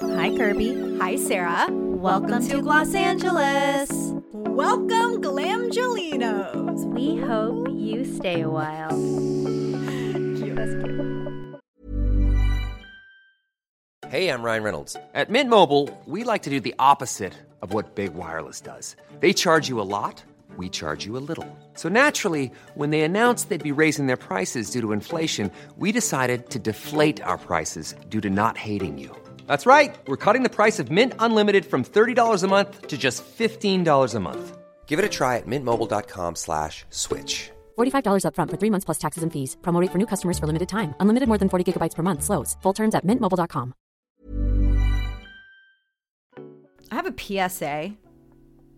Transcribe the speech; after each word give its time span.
Hi, 0.00 0.34
Kirby. 0.34 0.96
Hi, 0.98 1.16
Sarah. 1.16 1.66
Welcome 1.70 2.46
to 2.48 2.62
Gloss 2.62 2.94
Angeles. 2.94 3.90
Welcome, 4.32 5.20
Glamgelinos. 5.20 6.84
We 6.86 7.16
hope 7.16 7.68
you 7.70 8.06
stay 8.06 8.40
a 8.40 8.48
while. 8.48 8.96
That's 10.54 10.82
cute. 10.82 11.60
Hey, 14.08 14.28
I'm 14.28 14.42
Ryan 14.42 14.62
Reynolds. 14.62 14.96
At 15.14 15.28
Mint 15.28 15.50
Mobile, 15.50 15.90
we 16.06 16.24
like 16.24 16.42
to 16.44 16.50
do 16.50 16.60
the 16.60 16.74
opposite 16.78 17.34
of 17.60 17.74
what 17.74 17.94
Big 17.94 18.14
Wireless 18.14 18.62
does. 18.62 18.96
They 19.20 19.34
charge 19.34 19.68
you 19.68 19.82
a 19.82 19.82
lot, 19.82 20.24
we 20.56 20.70
charge 20.70 21.04
you 21.04 21.18
a 21.18 21.24
little. 21.28 21.46
So 21.74 21.90
naturally, 21.90 22.50
when 22.74 22.88
they 22.88 23.02
announced 23.02 23.50
they'd 23.50 23.62
be 23.62 23.70
raising 23.70 24.06
their 24.06 24.16
prices 24.16 24.70
due 24.70 24.80
to 24.80 24.92
inflation, 24.92 25.50
we 25.76 25.92
decided 25.92 26.48
to 26.50 26.58
deflate 26.58 27.20
our 27.20 27.36
prices 27.36 27.94
due 28.08 28.22
to 28.22 28.30
not 28.30 28.56
hating 28.56 28.96
you. 28.96 29.14
That's 29.50 29.66
right. 29.66 29.98
We're 30.06 30.24
cutting 30.24 30.44
the 30.44 30.56
price 30.60 30.78
of 30.78 30.92
Mint 30.92 31.12
Unlimited 31.18 31.66
from 31.66 31.82
$30 31.82 32.44
a 32.44 32.46
month 32.46 32.86
to 32.86 32.96
just 32.96 33.24
$15 33.24 34.14
a 34.14 34.20
month. 34.20 34.56
Give 34.86 35.00
it 35.00 35.04
a 35.04 35.08
try 35.08 35.38
at 35.38 35.46
mintmobile.com 35.48 36.36
slash 36.36 36.84
switch. 36.90 37.50
$45 37.76 38.22
upfront 38.26 38.50
for 38.50 38.58
three 38.60 38.70
months 38.70 38.84
plus 38.84 38.98
taxes 39.04 39.24
and 39.24 39.32
fees. 39.32 39.56
Promo 39.60 39.80
rate 39.82 39.90
for 39.90 39.98
new 39.98 40.06
customers 40.06 40.38
for 40.38 40.46
limited 40.46 40.68
time. 40.68 40.94
Unlimited 41.00 41.26
more 41.26 41.38
than 41.38 41.48
40 41.48 41.64
gigabytes 41.66 41.96
per 41.96 42.04
month. 42.04 42.22
Slows. 42.22 42.56
Full 42.62 42.74
terms 42.74 42.94
at 42.94 43.04
mintmobile.com. 43.04 43.74
I 46.92 46.94
have 46.94 47.06
a 47.06 47.14
PSA, 47.22 47.96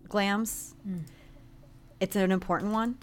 Glams. 0.09 0.73
It's 1.99 2.15
an 2.15 2.31
important 2.31 2.73
one. 2.73 2.97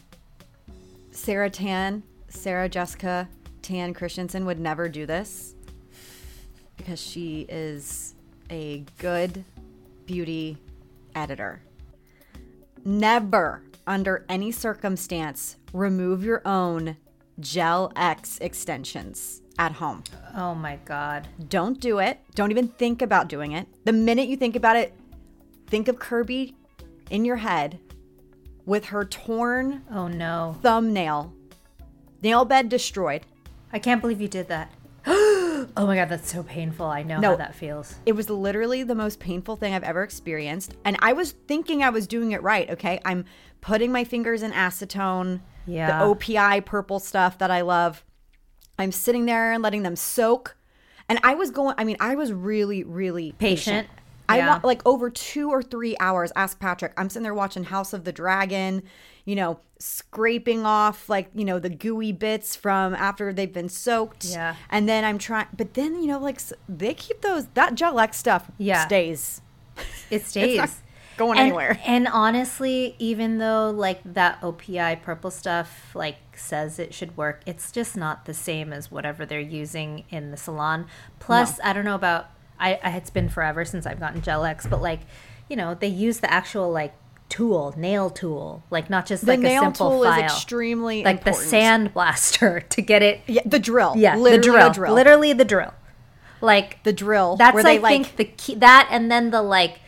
Sarah 1.12 1.50
Tan, 1.50 2.02
Sarah 2.28 2.68
Jessica 2.68 3.28
Tan 3.62 3.94
Christensen 3.94 4.44
would 4.46 4.58
never 4.58 4.88
do 4.88 5.06
this 5.06 5.54
because 6.80 7.00
she 7.00 7.44
is 7.50 8.14
a 8.50 8.82
good 8.96 9.44
beauty 10.06 10.56
editor. 11.14 11.60
Never, 12.86 13.62
under 13.86 14.24
any 14.30 14.50
circumstance, 14.50 15.58
remove 15.74 16.24
your 16.24 16.40
own 16.46 16.96
Gel 17.38 17.92
X 17.96 18.38
extensions 18.40 19.42
at 19.58 19.72
home. 19.72 20.04
Oh 20.34 20.54
my 20.54 20.78
God. 20.86 21.28
Don't 21.50 21.78
do 21.78 21.98
it. 21.98 22.18
Don't 22.34 22.50
even 22.50 22.68
think 22.68 23.02
about 23.02 23.28
doing 23.28 23.52
it. 23.52 23.68
The 23.84 23.92
minute 23.92 24.28
you 24.28 24.36
think 24.38 24.56
about 24.56 24.76
it, 24.76 24.94
think 25.66 25.86
of 25.86 25.98
Kirby 25.98 26.56
in 27.10 27.26
your 27.26 27.36
head 27.36 27.78
with 28.64 28.86
her 28.86 29.04
torn 29.04 29.82
Oh 29.92 30.08
no. 30.08 30.56
thumbnail, 30.62 31.34
nail 32.22 32.46
bed 32.46 32.70
destroyed. 32.70 33.26
I 33.70 33.78
can't 33.78 34.00
believe 34.00 34.20
you 34.22 34.28
did 34.28 34.48
that. 34.48 34.72
Oh 35.76 35.86
my 35.86 35.96
God, 35.96 36.08
that's 36.08 36.30
so 36.30 36.42
painful. 36.42 36.86
I 36.86 37.02
know 37.02 37.18
No. 37.20 37.30
how 37.30 37.36
that 37.36 37.54
feels. 37.54 37.94
It 38.06 38.12
was 38.12 38.28
literally 38.30 38.82
the 38.82 38.94
most 38.94 39.20
painful 39.20 39.56
thing 39.56 39.74
I've 39.74 39.82
ever 39.84 40.02
experienced. 40.02 40.74
And 40.84 40.96
I 41.00 41.12
was 41.12 41.32
thinking 41.46 41.82
I 41.82 41.90
was 41.90 42.06
doing 42.06 42.32
it 42.32 42.42
right. 42.42 42.68
Okay. 42.70 43.00
I'm 43.04 43.24
putting 43.60 43.92
my 43.92 44.04
fingers 44.04 44.42
in 44.42 44.52
acetone, 44.52 45.40
Yeah. 45.66 45.86
the 45.98 46.04
OPI 46.04 46.60
purple 46.64 46.98
stuff 46.98 47.38
that 47.38 47.50
I 47.50 47.60
love. 47.60 48.04
I'm 48.78 48.92
sitting 48.92 49.26
there 49.26 49.52
and 49.52 49.62
letting 49.62 49.82
them 49.82 49.96
soak. 49.96 50.56
And 51.08 51.18
I 51.22 51.34
was 51.34 51.50
going, 51.50 51.74
I 51.76 51.84
mean, 51.84 51.96
I 52.00 52.14
was 52.14 52.32
really, 52.32 52.84
really 52.84 53.32
Patient. 53.32 53.88
I 54.28 54.38
Yeah. 54.38 54.48
want 54.48 54.64
like 54.64 54.80
over 54.86 55.10
two 55.10 55.50
or 55.50 55.60
three 55.62 55.96
hours. 55.98 56.32
Ask 56.36 56.60
Patrick. 56.60 56.92
I'm 56.96 57.10
sitting 57.10 57.24
there 57.24 57.34
watching 57.34 57.64
House 57.64 57.92
of 57.92 58.04
the 58.04 58.12
Dragon, 58.12 58.82
you 59.24 59.34
know, 59.36 59.60
scraping 59.78 60.64
off 60.66 61.08
like, 61.08 61.30
you 61.34 61.44
know, 61.44 61.58
the 61.58 61.70
gooey 61.70 62.12
bits 62.12 62.54
from 62.54 62.94
after 62.94 63.32
they've 63.32 63.52
been 63.52 63.68
soaked. 63.68 64.24
Yeah. 64.26 64.56
And 64.68 64.88
then 64.88 65.04
I'm 65.04 65.18
trying, 65.18 65.46
but 65.56 65.74
then, 65.74 66.00
you 66.00 66.06
know, 66.06 66.18
like 66.18 66.40
they 66.68 66.94
keep 66.94 67.22
those, 67.22 67.46
that 67.54 67.74
Gel 67.74 67.98
X 67.98 68.18
stuff 68.18 68.50
Yeah. 68.58 68.86
stays. 68.86 69.40
It 70.10 70.22
stays. 70.26 70.80
going 71.16 71.38
and, 71.38 71.48
anywhere. 71.48 71.78
And 71.86 72.08
honestly, 72.08 72.94
even 72.98 73.38
though 73.38 73.70
like 73.70 74.00
that 74.04 74.40
OPI 74.42 75.02
purple 75.02 75.30
stuff 75.30 75.94
like 75.94 76.16
says 76.36 76.78
it 76.78 76.92
should 76.94 77.16
work, 77.16 77.40
it's 77.46 77.72
just 77.72 77.96
not 77.96 78.24
the 78.26 78.34
same 78.34 78.72
as 78.72 78.90
whatever 78.90 79.24
they're 79.24 79.40
using 79.40 80.04
in 80.10 80.30
the 80.30 80.36
salon. 80.36 80.86
Plus, 81.18 81.58
I 81.64 81.72
don't 81.72 81.84
know 81.84 81.94
about 81.94 82.30
I, 82.58 82.78
I 82.82 82.90
it's 82.96 83.10
been 83.10 83.28
forever 83.30 83.64
since 83.64 83.86
I've 83.86 84.00
gotten 84.00 84.20
Gel 84.20 84.44
X, 84.44 84.66
but 84.66 84.82
like, 84.82 85.00
you 85.48 85.56
know, 85.56 85.74
they 85.74 85.88
use 85.88 86.20
the 86.20 86.30
actual 86.32 86.70
like 86.70 86.94
tool, 87.30 87.72
nail 87.78 88.10
tool, 88.10 88.62
like 88.70 88.90
not 88.90 89.06
just 89.06 89.24
The 89.24 89.32
like 89.32 89.40
nail 89.40 89.62
a 89.62 89.64
simple 89.66 89.90
tool 89.90 90.02
file. 90.04 90.18
is 90.26 90.32
extremely 90.32 91.02
like 91.04 91.24
the 91.24 91.30
important. 91.30 91.50
sand 91.50 91.94
blaster 91.94 92.60
to 92.68 92.82
get 92.82 93.02
it 93.02 93.22
Yeah, 93.26 93.40
the 93.46 93.58
drill. 93.58 93.94
yeah, 93.96 94.16
literally 94.16 94.36
the 94.36 94.42
drill. 94.42 94.68
The 94.68 94.74
drill. 94.74 94.94
Literally 94.94 95.32
the 95.32 95.44
drill. 95.46 95.74
Like 96.42 96.82
The 96.82 96.92
drill. 96.92 97.36
that's 97.36 97.54
where 97.54 97.66
I 97.66 97.76
they, 97.76 97.78
like, 97.78 97.92
think 98.06 98.16
the 98.16 98.24
key 98.24 98.54
that 98.56 98.88
and 98.90 99.10
then 99.10 99.30
the 99.30 99.40
like 99.42 99.78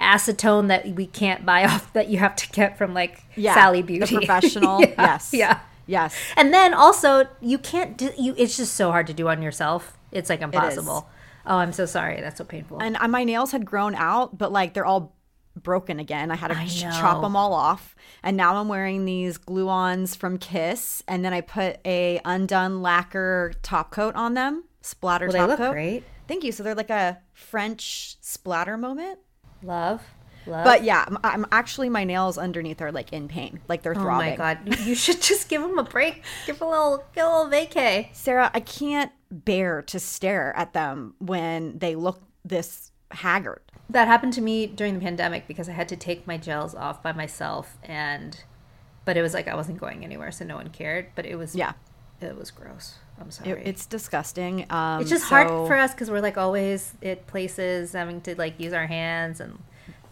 acetone 0.00 0.68
that 0.68 0.86
we 0.94 1.06
can't 1.06 1.44
buy 1.44 1.64
off 1.70 1.92
that 1.92 2.08
you 2.08 2.18
have 2.18 2.36
to 2.36 2.48
get 2.50 2.76
from 2.78 2.94
like 2.94 3.22
yeah, 3.36 3.54
Sally 3.54 3.82
Beauty. 3.82 4.06
The 4.14 4.16
professional. 4.26 4.80
Yeah, 4.80 4.94
yes. 4.98 5.30
Yeah. 5.32 5.60
Yes. 5.86 6.14
And 6.36 6.52
then 6.52 6.74
also 6.74 7.28
you 7.40 7.56
can't 7.58 7.96
do 7.96 8.10
you 8.18 8.34
it's 8.36 8.56
just 8.56 8.74
so 8.74 8.90
hard 8.90 9.06
to 9.06 9.14
do 9.14 9.28
on 9.28 9.42
yourself. 9.42 9.96
It's 10.12 10.28
like 10.28 10.40
impossible. 10.42 11.08
Oh, 11.46 11.56
I'm 11.56 11.72
so 11.72 11.86
sorry. 11.86 12.20
That's 12.20 12.36
so 12.38 12.44
painful. 12.44 12.78
and 12.82 12.96
uh, 12.98 13.08
my 13.08 13.24
nails 13.24 13.52
had 13.52 13.64
grown 13.64 13.94
out, 13.94 14.36
but 14.36 14.52
like 14.52 14.74
they're 14.74 14.84
all 14.84 15.14
broken 15.62 15.98
again. 15.98 16.30
I 16.30 16.36
had 16.36 16.48
to 16.48 16.56
I 16.58 16.66
ch- 16.66 16.82
chop 16.82 17.22
them 17.22 17.36
all 17.36 17.52
off, 17.52 17.94
and 18.22 18.36
now 18.36 18.56
I'm 18.56 18.68
wearing 18.68 19.04
these 19.04 19.36
glue-ons 19.38 20.14
from 20.14 20.38
Kiss, 20.38 21.02
and 21.08 21.24
then 21.24 21.32
I 21.32 21.40
put 21.40 21.78
a 21.84 22.20
undone 22.24 22.82
lacquer 22.82 23.52
top 23.62 23.90
coat 23.90 24.14
on 24.14 24.34
them, 24.34 24.64
splatter 24.80 25.26
well, 25.26 25.32
they 25.32 25.38
top 25.38 25.48
look 25.48 25.58
coat. 25.58 25.72
great. 25.72 26.04
Thank 26.26 26.44
you. 26.44 26.52
So 26.52 26.62
they're 26.62 26.74
like 26.74 26.90
a 26.90 27.18
French 27.32 28.16
splatter 28.20 28.76
moment. 28.76 29.18
Love. 29.62 30.02
Love. 30.46 30.64
But 30.64 30.82
yeah, 30.82 31.04
I'm, 31.06 31.18
I'm 31.24 31.46
actually 31.52 31.90
my 31.90 32.04
nails 32.04 32.38
underneath 32.38 32.80
are 32.80 32.92
like 32.92 33.12
in 33.12 33.28
pain, 33.28 33.60
like 33.68 33.82
they're 33.82 33.96
oh 33.96 34.00
throbbing. 34.00 34.30
my 34.30 34.36
god, 34.36 34.78
you 34.80 34.94
should 34.94 35.20
just 35.22 35.48
give 35.48 35.60
them 35.60 35.78
a 35.78 35.82
break. 35.84 36.22
Give 36.46 36.60
a 36.60 36.64
little, 36.66 37.04
give 37.14 37.24
a 37.24 37.28
little 37.28 37.50
vacay. 37.52 38.08
Sarah, 38.14 38.50
I 38.54 38.60
can't 38.60 39.12
bear 39.30 39.82
to 39.82 39.98
stare 40.00 40.54
at 40.56 40.72
them 40.72 41.14
when 41.18 41.78
they 41.78 41.94
look 41.96 42.22
this 42.44 42.92
haggard. 43.10 43.60
That 43.90 44.06
happened 44.06 44.34
to 44.34 44.40
me 44.42 44.66
during 44.66 44.94
the 44.94 45.00
pandemic 45.00 45.46
because 45.48 45.68
I 45.68 45.72
had 45.72 45.88
to 45.88 45.96
take 45.96 46.26
my 46.26 46.36
gels 46.36 46.74
off 46.74 47.02
by 47.02 47.12
myself 47.12 47.78
and 47.82 48.42
but 49.04 49.16
it 49.16 49.22
was 49.22 49.32
like 49.32 49.48
I 49.48 49.54
wasn't 49.54 49.78
going 49.80 50.04
anywhere 50.04 50.30
so 50.30 50.44
no 50.44 50.56
one 50.56 50.68
cared, 50.68 51.06
but 51.14 51.24
it 51.24 51.36
was 51.36 51.54
Yeah. 51.54 51.72
it 52.20 52.36
was 52.36 52.50
gross. 52.50 52.96
I'm 53.20 53.30
sorry. 53.30 53.50
It, 53.52 53.66
it's 53.66 53.86
disgusting. 53.86 54.66
Um, 54.70 55.00
it's 55.00 55.10
just 55.10 55.24
hard 55.24 55.48
for 55.48 55.74
us 55.74 55.94
cuz 55.94 56.10
we're 56.10 56.20
like 56.20 56.36
always 56.36 56.92
at 57.02 57.26
places 57.26 57.92
having 57.92 58.20
to 58.22 58.34
like 58.36 58.60
use 58.60 58.72
our 58.74 58.86
hands 58.86 59.40
and 59.40 59.58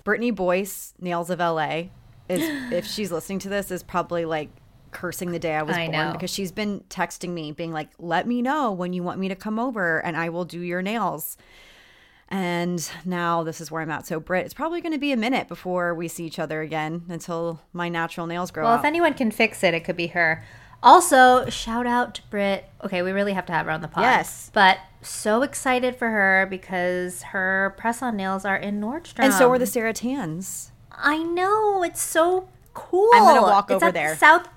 Brittney 0.04 0.34
Boyce, 0.34 0.94
Nails 1.00 1.30
of 1.30 1.40
LA, 1.40 1.88
is 2.28 2.40
if 2.72 2.86
she's 2.86 3.10
listening 3.12 3.40
to 3.40 3.48
this, 3.48 3.70
is 3.70 3.82
probably 3.82 4.24
like 4.24 4.48
cursing 4.92 5.32
the 5.32 5.38
day 5.38 5.54
I 5.54 5.62
was 5.62 5.76
I 5.76 5.88
born 5.88 5.92
know. 6.06 6.12
because 6.12 6.30
she's 6.30 6.52
been 6.52 6.82
texting 6.88 7.30
me, 7.30 7.50
being 7.52 7.72
like, 7.72 7.90
"Let 7.98 8.26
me 8.26 8.40
know 8.40 8.72
when 8.72 8.92
you 8.92 9.02
want 9.02 9.18
me 9.18 9.28
to 9.28 9.34
come 9.34 9.58
over, 9.58 9.98
and 9.98 10.16
I 10.16 10.28
will 10.30 10.44
do 10.44 10.60
your 10.60 10.80
nails." 10.80 11.36
And 12.28 12.88
now 13.04 13.42
this 13.44 13.60
is 13.60 13.70
where 13.70 13.82
I'm 13.82 13.90
at. 13.90 14.06
So, 14.06 14.18
Britt, 14.18 14.44
it's 14.46 14.54
probably 14.54 14.80
going 14.80 14.92
to 14.92 14.98
be 14.98 15.12
a 15.12 15.16
minute 15.16 15.46
before 15.46 15.94
we 15.94 16.08
see 16.08 16.24
each 16.26 16.38
other 16.38 16.60
again 16.60 17.04
until 17.08 17.60
my 17.72 17.88
natural 17.88 18.26
nails 18.26 18.50
grow 18.50 18.64
Well, 18.64 18.72
out. 18.74 18.80
if 18.80 18.84
anyone 18.84 19.14
can 19.14 19.30
fix 19.30 19.62
it, 19.62 19.74
it 19.74 19.84
could 19.84 19.96
be 19.96 20.08
her. 20.08 20.44
Also, 20.82 21.48
shout 21.48 21.86
out 21.86 22.16
to 22.16 22.22
Britt. 22.28 22.68
Okay, 22.84 23.02
we 23.02 23.12
really 23.12 23.32
have 23.32 23.46
to 23.46 23.52
have 23.52 23.66
her 23.66 23.72
on 23.72 23.80
the 23.80 23.88
pod. 23.88 24.02
Yes. 24.02 24.50
But 24.52 24.78
so 25.02 25.42
excited 25.42 25.94
for 25.96 26.08
her 26.10 26.46
because 26.50 27.22
her 27.22 27.74
press 27.78 28.02
on 28.02 28.16
nails 28.16 28.44
are 28.44 28.56
in 28.56 28.80
Nordstrom. 28.80 29.24
and 29.24 29.32
so 29.32 29.48
are 29.50 29.58
the 29.58 29.66
Sarah 29.66 29.92
Tans. 29.92 30.72
I 30.92 31.22
know 31.22 31.82
it's 31.84 32.02
so 32.02 32.48
cool. 32.74 33.10
I'm 33.14 33.22
gonna 33.22 33.42
walk 33.42 33.70
It's 33.70 33.82
over 33.82 33.92
there. 33.92 34.16
South. 34.16 34.48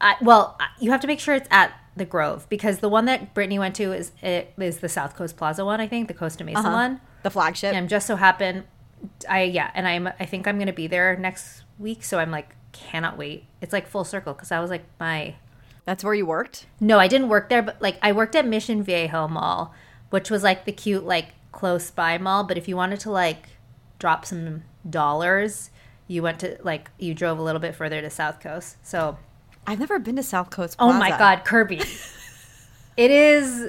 Uh, 0.00 0.14
well, 0.20 0.56
uh, 0.60 0.64
you 0.78 0.90
have 0.90 1.00
to 1.00 1.06
make 1.06 1.20
sure 1.20 1.34
it's 1.34 1.48
at 1.50 1.72
the 1.98 2.04
Grove 2.04 2.46
because 2.48 2.78
the 2.78 2.88
one 2.88 3.04
that 3.04 3.34
Brittany 3.34 3.58
went 3.58 3.74
to 3.76 3.92
is 3.92 4.12
it 4.22 4.52
is 4.58 4.78
the 4.78 4.88
South 4.88 5.14
Coast 5.16 5.36
Plaza 5.36 5.64
one. 5.64 5.80
I 5.80 5.86
think 5.86 6.08
the 6.08 6.14
Costa 6.14 6.44
Mesa 6.44 6.58
Uh-huh. 6.60 6.70
one. 6.72 7.00
The 7.22 7.30
flagship. 7.30 7.68
And 7.68 7.76
I'm 7.76 7.88
just 7.88 8.06
so 8.06 8.16
happen. 8.16 8.64
I 9.28 9.42
yeah, 9.42 9.70
and 9.74 9.86
I'm 9.86 10.06
I 10.08 10.24
think 10.26 10.46
I'm 10.48 10.58
gonna 10.58 10.72
be 10.72 10.86
there 10.86 11.16
next 11.16 11.62
week, 11.78 12.02
so 12.04 12.18
I'm 12.18 12.30
like 12.30 12.54
cannot 12.72 13.16
wait. 13.18 13.44
It's 13.60 13.72
like 13.72 13.86
full 13.86 14.04
circle 14.04 14.32
because 14.34 14.50
I 14.52 14.60
was 14.60 14.70
like 14.70 14.84
my 15.00 15.34
That's 15.84 16.02
where 16.04 16.14
you 16.14 16.26
worked. 16.26 16.66
no, 16.80 16.98
I 16.98 17.08
didn't 17.08 17.28
work 17.28 17.48
there, 17.48 17.62
but 17.62 17.80
like 17.80 17.98
I 18.02 18.12
worked 18.12 18.34
at 18.36 18.46
Mission 18.46 18.82
Viejo 18.82 19.26
Mall, 19.28 19.74
which 20.10 20.30
was 20.30 20.42
like 20.42 20.64
the 20.64 20.72
cute, 20.72 21.04
like 21.04 21.28
close 21.52 21.90
by 21.90 22.18
mall. 22.18 22.44
But 22.44 22.58
if 22.58 22.68
you 22.68 22.76
wanted 22.76 23.00
to 23.00 23.10
like 23.10 23.48
drop 23.98 24.24
some 24.26 24.64
dollars, 24.88 25.70
you 26.06 26.22
went 26.22 26.38
to 26.40 26.58
like 26.62 26.90
you 26.98 27.14
drove 27.14 27.38
a 27.38 27.42
little 27.42 27.60
bit 27.60 27.74
further 27.74 28.00
to 28.00 28.10
South 28.10 28.38
Coast. 28.40 28.76
So 28.82 29.18
I've 29.68 29.80
never 29.80 29.98
been 29.98 30.16
to 30.16 30.22
South 30.22 30.48
Coast. 30.48 30.78
Plaza. 30.78 30.96
oh 30.96 30.98
my 30.98 31.10
God, 31.10 31.44
Kirby, 31.44 31.82
it 32.96 33.10
is 33.10 33.68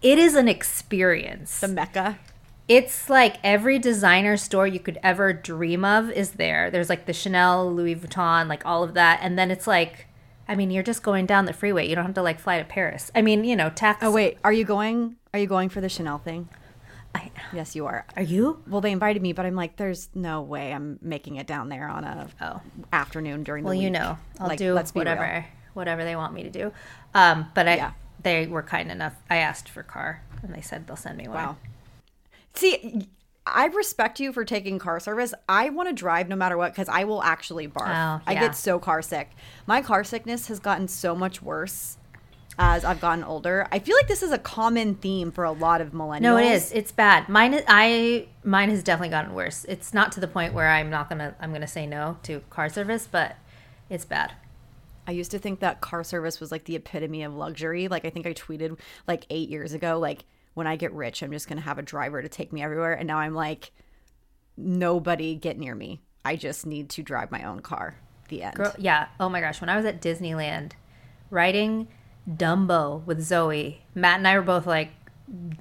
it 0.00 0.18
is 0.18 0.36
an 0.36 0.46
experience. 0.46 1.58
the 1.58 1.66
Mecca. 1.66 2.20
It's 2.68 3.10
like 3.10 3.38
every 3.42 3.80
designer 3.80 4.36
store 4.36 4.66
you 4.66 4.78
could 4.78 4.98
ever 5.02 5.32
dream 5.32 5.84
of 5.84 6.08
is 6.10 6.32
there. 6.32 6.70
There's 6.70 6.88
like 6.88 7.06
the 7.06 7.12
Chanel, 7.12 7.70
Louis 7.74 7.96
Vuitton, 7.96 8.48
like 8.48 8.64
all 8.64 8.84
of 8.84 8.94
that. 8.94 9.18
And 9.22 9.36
then 9.36 9.50
it's 9.50 9.66
like, 9.66 10.06
I 10.46 10.54
mean, 10.54 10.70
you're 10.70 10.84
just 10.84 11.02
going 11.02 11.26
down 11.26 11.46
the 11.46 11.52
freeway. 11.52 11.88
You 11.88 11.96
don't 11.96 12.06
have 12.06 12.14
to 12.14 12.22
like 12.22 12.38
fly 12.38 12.58
to 12.58 12.64
Paris. 12.64 13.10
I 13.12 13.22
mean, 13.22 13.42
you 13.42 13.56
know, 13.56 13.70
tax. 13.70 14.04
Oh 14.04 14.12
wait, 14.12 14.38
are 14.44 14.52
you 14.52 14.64
going? 14.64 15.16
Are 15.34 15.40
you 15.40 15.48
going 15.48 15.68
for 15.68 15.80
the 15.80 15.88
Chanel 15.88 16.18
thing? 16.18 16.48
Yes, 17.52 17.76
you 17.76 17.86
are. 17.86 18.04
Are 18.16 18.22
you? 18.22 18.60
Well, 18.66 18.80
they 18.80 18.90
invited 18.90 19.22
me, 19.22 19.32
but 19.32 19.46
I'm 19.46 19.54
like, 19.54 19.76
there's 19.76 20.08
no 20.14 20.40
way 20.42 20.72
I'm 20.72 20.98
making 21.00 21.36
it 21.36 21.46
down 21.46 21.68
there 21.68 21.88
on 21.88 22.02
a 22.04 22.28
Oh. 22.40 22.60
afternoon 22.92 23.44
during 23.44 23.62
the 23.64 23.70
week. 23.70 23.76
Well, 23.76 23.82
you 23.84 23.90
know, 23.90 24.18
I'll 24.40 24.48
Like, 24.48 24.58
do 24.58 24.74
let's 24.74 24.90
be 24.90 25.00
real. 25.00 25.10
whatever 25.14 25.46
whatever 25.74 26.04
they 26.04 26.14
want 26.16 26.32
me 26.32 26.42
to 26.44 26.50
do. 26.50 26.72
Um, 27.14 27.50
but 27.54 27.66
I 27.68 27.76
Yeah. 27.76 27.92
they 28.22 28.46
were 28.46 28.62
kind 28.62 28.90
enough. 28.90 29.14
I 29.30 29.36
asked 29.38 29.68
for 29.68 29.82
car, 29.82 30.22
and 30.42 30.54
they 30.54 30.60
said 30.60 30.86
they'll 30.86 30.96
send 30.96 31.16
me 31.18 31.26
one. 31.28 31.36
Wow. 31.36 31.56
See, 32.54 33.08
I 33.46 33.66
respect 33.66 34.20
you 34.20 34.32
for 34.32 34.44
taking 34.44 34.78
car 34.78 34.98
service. 35.00 35.34
I 35.48 35.68
want 35.70 35.88
to 35.88 35.92
drive 35.92 36.28
no 36.28 36.36
matter 36.36 36.56
what 36.56 36.72
because 36.72 36.88
I 36.88 37.04
will 37.04 37.22
actually 37.22 37.68
barf. 37.68 37.88
Oh, 37.88 38.22
I 38.26 38.34
get 38.34 38.56
so 38.56 38.78
car 38.78 39.02
sick. 39.02 39.30
My 39.66 39.82
car 39.82 40.02
sickness 40.04 40.46
has 40.48 40.60
gotten 40.60 40.88
so 40.88 41.14
much 41.14 41.42
worse 41.42 41.98
as 42.58 42.84
I've 42.84 43.00
gotten 43.00 43.24
older. 43.24 43.66
I 43.72 43.78
feel 43.78 43.96
like 43.96 44.08
this 44.08 44.22
is 44.22 44.30
a 44.30 44.38
common 44.38 44.94
theme 44.94 45.32
for 45.32 45.44
a 45.44 45.52
lot 45.52 45.80
of 45.80 45.92
millennials. 45.92 46.20
No, 46.20 46.36
it 46.36 46.46
is. 46.46 46.72
It's 46.72 46.92
bad. 46.92 47.28
Mine 47.28 47.54
is. 47.54 47.64
I 47.66 48.28
mine 48.42 48.70
has 48.70 48.82
definitely 48.82 49.10
gotten 49.10 49.34
worse. 49.34 49.64
It's 49.68 49.92
not 49.92 50.12
to 50.12 50.20
the 50.20 50.28
point 50.28 50.54
where 50.54 50.68
I'm 50.68 50.90
not 50.90 51.08
gonna. 51.08 51.34
I'm 51.40 51.52
gonna 51.52 51.66
say 51.66 51.86
no 51.86 52.18
to 52.24 52.40
car 52.50 52.68
service, 52.68 53.08
but 53.10 53.36
it's 53.90 54.04
bad. 54.04 54.32
I 55.06 55.12
used 55.12 55.30
to 55.32 55.38
think 55.38 55.60
that 55.60 55.80
car 55.80 56.02
service 56.02 56.40
was 56.40 56.50
like 56.50 56.64
the 56.64 56.76
epitome 56.76 57.22
of 57.22 57.34
luxury. 57.34 57.88
Like 57.88 58.04
I 58.04 58.10
think 58.10 58.26
I 58.26 58.32
tweeted 58.32 58.78
like 59.06 59.26
eight 59.30 59.48
years 59.48 59.72
ago, 59.72 59.98
like 59.98 60.24
when 60.54 60.66
I 60.66 60.76
get 60.76 60.92
rich, 60.92 61.22
I'm 61.22 61.32
just 61.32 61.48
gonna 61.48 61.60
have 61.60 61.78
a 61.78 61.82
driver 61.82 62.22
to 62.22 62.28
take 62.28 62.52
me 62.52 62.62
everywhere. 62.62 62.94
And 62.94 63.06
now 63.06 63.18
I'm 63.18 63.34
like, 63.34 63.72
nobody 64.56 65.34
get 65.34 65.58
near 65.58 65.74
me. 65.74 66.00
I 66.24 66.36
just 66.36 66.64
need 66.64 66.88
to 66.90 67.02
drive 67.02 67.30
my 67.30 67.42
own 67.44 67.60
car. 67.60 67.96
The 68.28 68.42
end. 68.42 68.56
Girl, 68.56 68.72
yeah. 68.78 69.08
Oh 69.20 69.28
my 69.28 69.40
gosh. 69.40 69.60
When 69.60 69.68
I 69.68 69.76
was 69.76 69.84
at 69.84 70.00
Disneyland, 70.00 70.72
riding 71.30 71.88
Dumbo 72.30 73.04
with 73.04 73.20
Zoe, 73.22 73.82
Matt 73.94 74.18
and 74.18 74.28
I 74.28 74.36
were 74.36 74.44
both 74.44 74.66
like, 74.66 74.90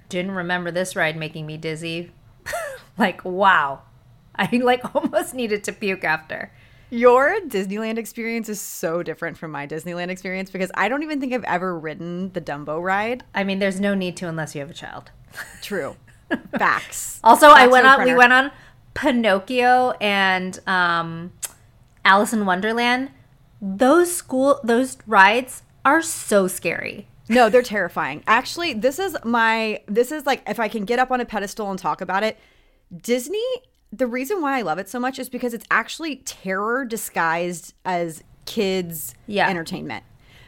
didn't 0.10 0.32
remember 0.32 0.72
this 0.72 0.96
ride 0.96 1.18
making 1.18 1.46
me 1.46 1.58
dizzy. 1.58 2.12
like, 2.98 3.24
wow. 3.24 3.82
I 4.36 4.50
like 4.58 4.96
almost 4.96 5.34
needed 5.34 5.64
to 5.66 5.74
puke 5.74 6.04
after. 6.04 6.52
Your 6.90 7.40
Disneyland 7.48 7.98
experience 7.98 8.50
is 8.50 8.62
so 8.62 9.02
different 9.02 9.38
from 9.38 9.52
my 9.52 9.66
Disneyland 9.66 10.10
experience 10.10 10.52
because 10.52 10.72
I 10.76 10.90
don't 10.90 11.02
even 11.02 11.20
think 11.20 11.34
I've 11.34 11.44
ever 11.46 11.78
ridden 11.78 12.32
the 12.34 12.42
Dumbo 12.42 12.82
ride. 12.82 13.24
I 13.34 13.44
mean, 13.44 13.60
there's 13.60 13.80
no 13.80 13.96
need 13.96 14.16
to 14.18 14.28
unless 14.28 14.54
you 14.54 14.62
have 14.62 14.70
a 14.70 14.76
child. 14.76 15.10
True. 15.62 15.96
Facts. 16.58 17.20
Also, 17.24 17.48
I 17.48 17.68
went 17.68 17.86
on. 17.88 18.04
We 18.04 18.14
went 18.14 18.34
on 18.34 18.52
Pinocchio 18.94 19.92
and 20.02 20.60
um, 20.68 21.32
Alice 22.06 22.34
in 22.34 22.46
Wonderland. 22.46 23.10
Those 23.62 24.16
school 24.16 24.60
those 24.64 24.98
rides 25.08 25.64
are 25.86 26.02
so 26.02 26.48
scary. 26.48 27.08
No, 27.30 27.50
they're 27.50 27.62
terrifying. 27.62 28.24
Actually, 28.28 28.74
this 28.74 29.00
is 29.00 29.16
my 29.24 29.82
this 29.88 30.12
is 30.12 30.26
like 30.26 30.44
if 30.48 30.60
I 30.60 30.68
can 30.68 30.86
get 30.86 31.00
up 31.00 31.12
on 31.12 31.22
a 31.22 31.26
pedestal 31.26 31.70
and 31.70 31.80
talk 31.80 32.02
about 32.02 32.24
it, 32.24 32.38
Disney, 32.96 33.44
the 33.92 34.08
reason 34.08 34.42
why 34.42 34.58
I 34.58 34.62
love 34.62 34.78
it 34.78 34.90
so 34.90 35.00
much 35.00 35.20
is 35.20 35.30
because 35.30 35.54
it's 35.54 35.66
actually 35.72 36.18
terror 36.18 36.84
disguised 36.86 37.74
as 37.86 38.24
kids 38.46 39.16
Yeah. 39.28 39.48
entertainment. 39.50 40.04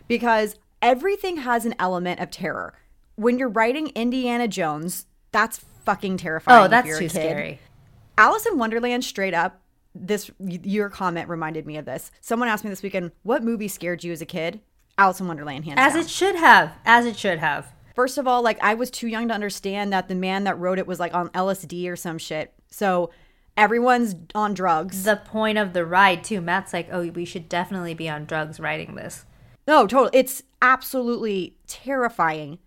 Because 0.07 0.55
everything 0.81 1.37
has 1.37 1.65
an 1.65 1.75
element 1.79 2.19
of 2.19 2.29
terror. 2.29 2.73
When 3.15 3.39
you're 3.39 3.49
writing 3.49 3.87
Indiana 3.95 4.47
Jones, 4.47 5.05
that's 5.31 5.59
fucking 5.85 6.17
terrifying. 6.17 6.65
Oh, 6.65 6.67
that's 6.67 6.97
too 6.99 7.07
scary. 7.09 7.59
Alice 8.17 8.45
in 8.45 8.57
Wonderland 8.57 9.03
straight 9.03 9.33
up 9.33 9.61
this 9.97 10.29
your 10.39 10.89
comment 10.89 11.29
reminded 11.29 11.65
me 11.65 11.77
of 11.77 11.85
this. 11.85 12.11
Someone 12.19 12.49
asked 12.49 12.65
me 12.65 12.69
this 12.69 12.83
weekend, 12.83 13.11
"What 13.23 13.43
movie 13.43 13.69
scared 13.69 14.03
you 14.03 14.11
as 14.11 14.21
a 14.21 14.25
kid?" 14.25 14.59
Alice 14.97 15.19
in 15.19 15.27
Wonderland 15.27 15.65
hands 15.65 15.77
As 15.79 15.93
down. 15.93 16.01
it 16.03 16.09
should 16.09 16.35
have. 16.35 16.73
As 16.85 17.05
it 17.05 17.17
should 17.17 17.39
have. 17.39 17.67
First 17.95 18.17
of 18.17 18.27
all, 18.27 18.41
like 18.41 18.57
I 18.61 18.73
was 18.73 18.89
too 18.89 19.07
young 19.07 19.27
to 19.29 19.33
understand 19.33 19.91
that 19.93 20.07
the 20.07 20.15
man 20.15 20.43
that 20.45 20.59
wrote 20.59 20.79
it 20.79 20.87
was 20.87 20.99
like 20.99 21.13
on 21.13 21.29
LSD 21.29 21.89
or 21.89 21.95
some 21.95 22.17
shit. 22.17 22.53
So 22.69 23.09
everyone's 23.57 24.15
on 24.33 24.53
drugs. 24.53 25.03
The 25.03 25.15
point 25.17 25.57
of 25.57 25.73
the 25.73 25.85
ride 25.85 26.23
too. 26.23 26.41
Matt's 26.41 26.73
like, 26.73 26.89
oh, 26.91 27.09
we 27.09 27.25
should 27.25 27.47
definitely 27.47 27.93
be 27.93 28.09
on 28.09 28.25
drugs 28.25 28.59
writing 28.59 28.95
this. 28.95 29.25
No, 29.67 29.87
totally. 29.87 30.11
It's 30.13 30.43
absolutely 30.61 31.55
terrifying. 31.67 32.59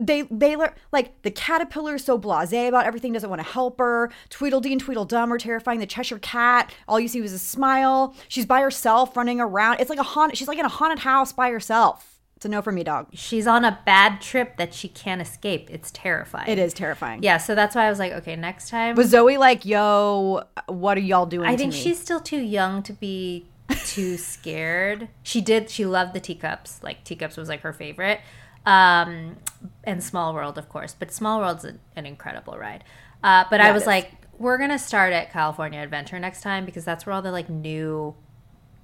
They 0.00 0.22
they 0.22 0.56
lear- 0.56 0.74
like 0.92 1.22
the 1.22 1.30
caterpillar 1.30 1.94
is 1.94 2.04
so 2.04 2.18
blasé 2.18 2.68
about 2.68 2.84
everything, 2.84 3.12
doesn't 3.12 3.30
want 3.30 3.40
to 3.40 3.48
help 3.48 3.78
her. 3.78 4.10
Tweedledee 4.28 4.72
and 4.72 4.80
Tweedledum 4.80 5.32
are 5.32 5.38
terrifying. 5.38 5.78
The 5.78 5.86
Cheshire 5.86 6.18
Cat, 6.18 6.72
all 6.88 6.98
you 6.98 7.08
see 7.08 7.20
was 7.20 7.32
a 7.32 7.38
smile. 7.38 8.14
She's 8.28 8.46
by 8.46 8.60
herself 8.60 9.16
running 9.16 9.40
around. 9.40 9.80
It's 9.80 9.90
like 9.90 10.00
a 10.00 10.02
haunted. 10.04 10.36
She's 10.36 10.48
like 10.48 10.58
in 10.58 10.64
a 10.64 10.68
haunted 10.70 11.00
house 11.00 11.32
by 11.32 11.50
herself. 11.50 12.10
It's 12.36 12.44
a 12.44 12.48
no 12.48 12.60
for 12.60 12.72
me, 12.72 12.82
dog. 12.82 13.06
She's 13.12 13.46
on 13.46 13.64
a 13.64 13.78
bad 13.86 14.20
trip 14.20 14.56
that 14.56 14.74
she 14.74 14.88
can't 14.88 15.22
escape. 15.22 15.70
It's 15.70 15.92
terrifying. 15.92 16.48
It 16.50 16.58
is 16.58 16.74
terrifying. 16.74 17.22
Yeah, 17.22 17.38
so 17.38 17.54
that's 17.54 17.76
why 17.76 17.86
I 17.86 17.90
was 17.90 18.00
like, 18.00 18.12
okay, 18.12 18.34
next 18.34 18.70
time. 18.70 18.96
Was 18.96 19.10
Zoe 19.10 19.36
like, 19.38 19.64
yo, 19.64 20.42
what 20.66 20.98
are 20.98 21.02
y'all 21.02 21.26
doing? 21.26 21.48
I 21.48 21.56
think 21.56 21.72
she's 21.72 22.00
still 22.00 22.20
too 22.20 22.40
young 22.40 22.82
to 22.82 22.92
be 22.92 23.46
too 23.86 24.16
scared. 24.18 25.08
She 25.22 25.40
did. 25.40 25.70
She 25.70 25.86
loved 25.86 26.12
the 26.14 26.20
teacups. 26.20 26.82
Like 26.82 27.04
teacups 27.04 27.36
was 27.36 27.48
like 27.48 27.60
her 27.60 27.72
favorite. 27.72 28.20
Um, 28.66 29.36
and 29.84 30.02
Small 30.02 30.34
World, 30.34 30.58
of 30.58 30.68
course. 30.68 30.94
But 30.98 31.12
Small 31.12 31.40
World's 31.40 31.64
an, 31.64 31.80
an 31.96 32.06
incredible 32.06 32.56
ride. 32.58 32.84
Uh, 33.22 33.44
but 33.50 33.60
Yeah, 33.60 33.68
I 33.68 33.72
was 33.72 33.86
like, 33.86 34.12
we're 34.38 34.58
gonna 34.58 34.78
start 34.78 35.12
at 35.12 35.32
California 35.32 35.80
Adventure 35.80 36.18
next 36.18 36.42
time 36.42 36.64
because 36.64 36.84
that's 36.84 37.06
where 37.06 37.14
all 37.14 37.22
the 37.22 37.32
like 37.32 37.48
new 37.48 38.14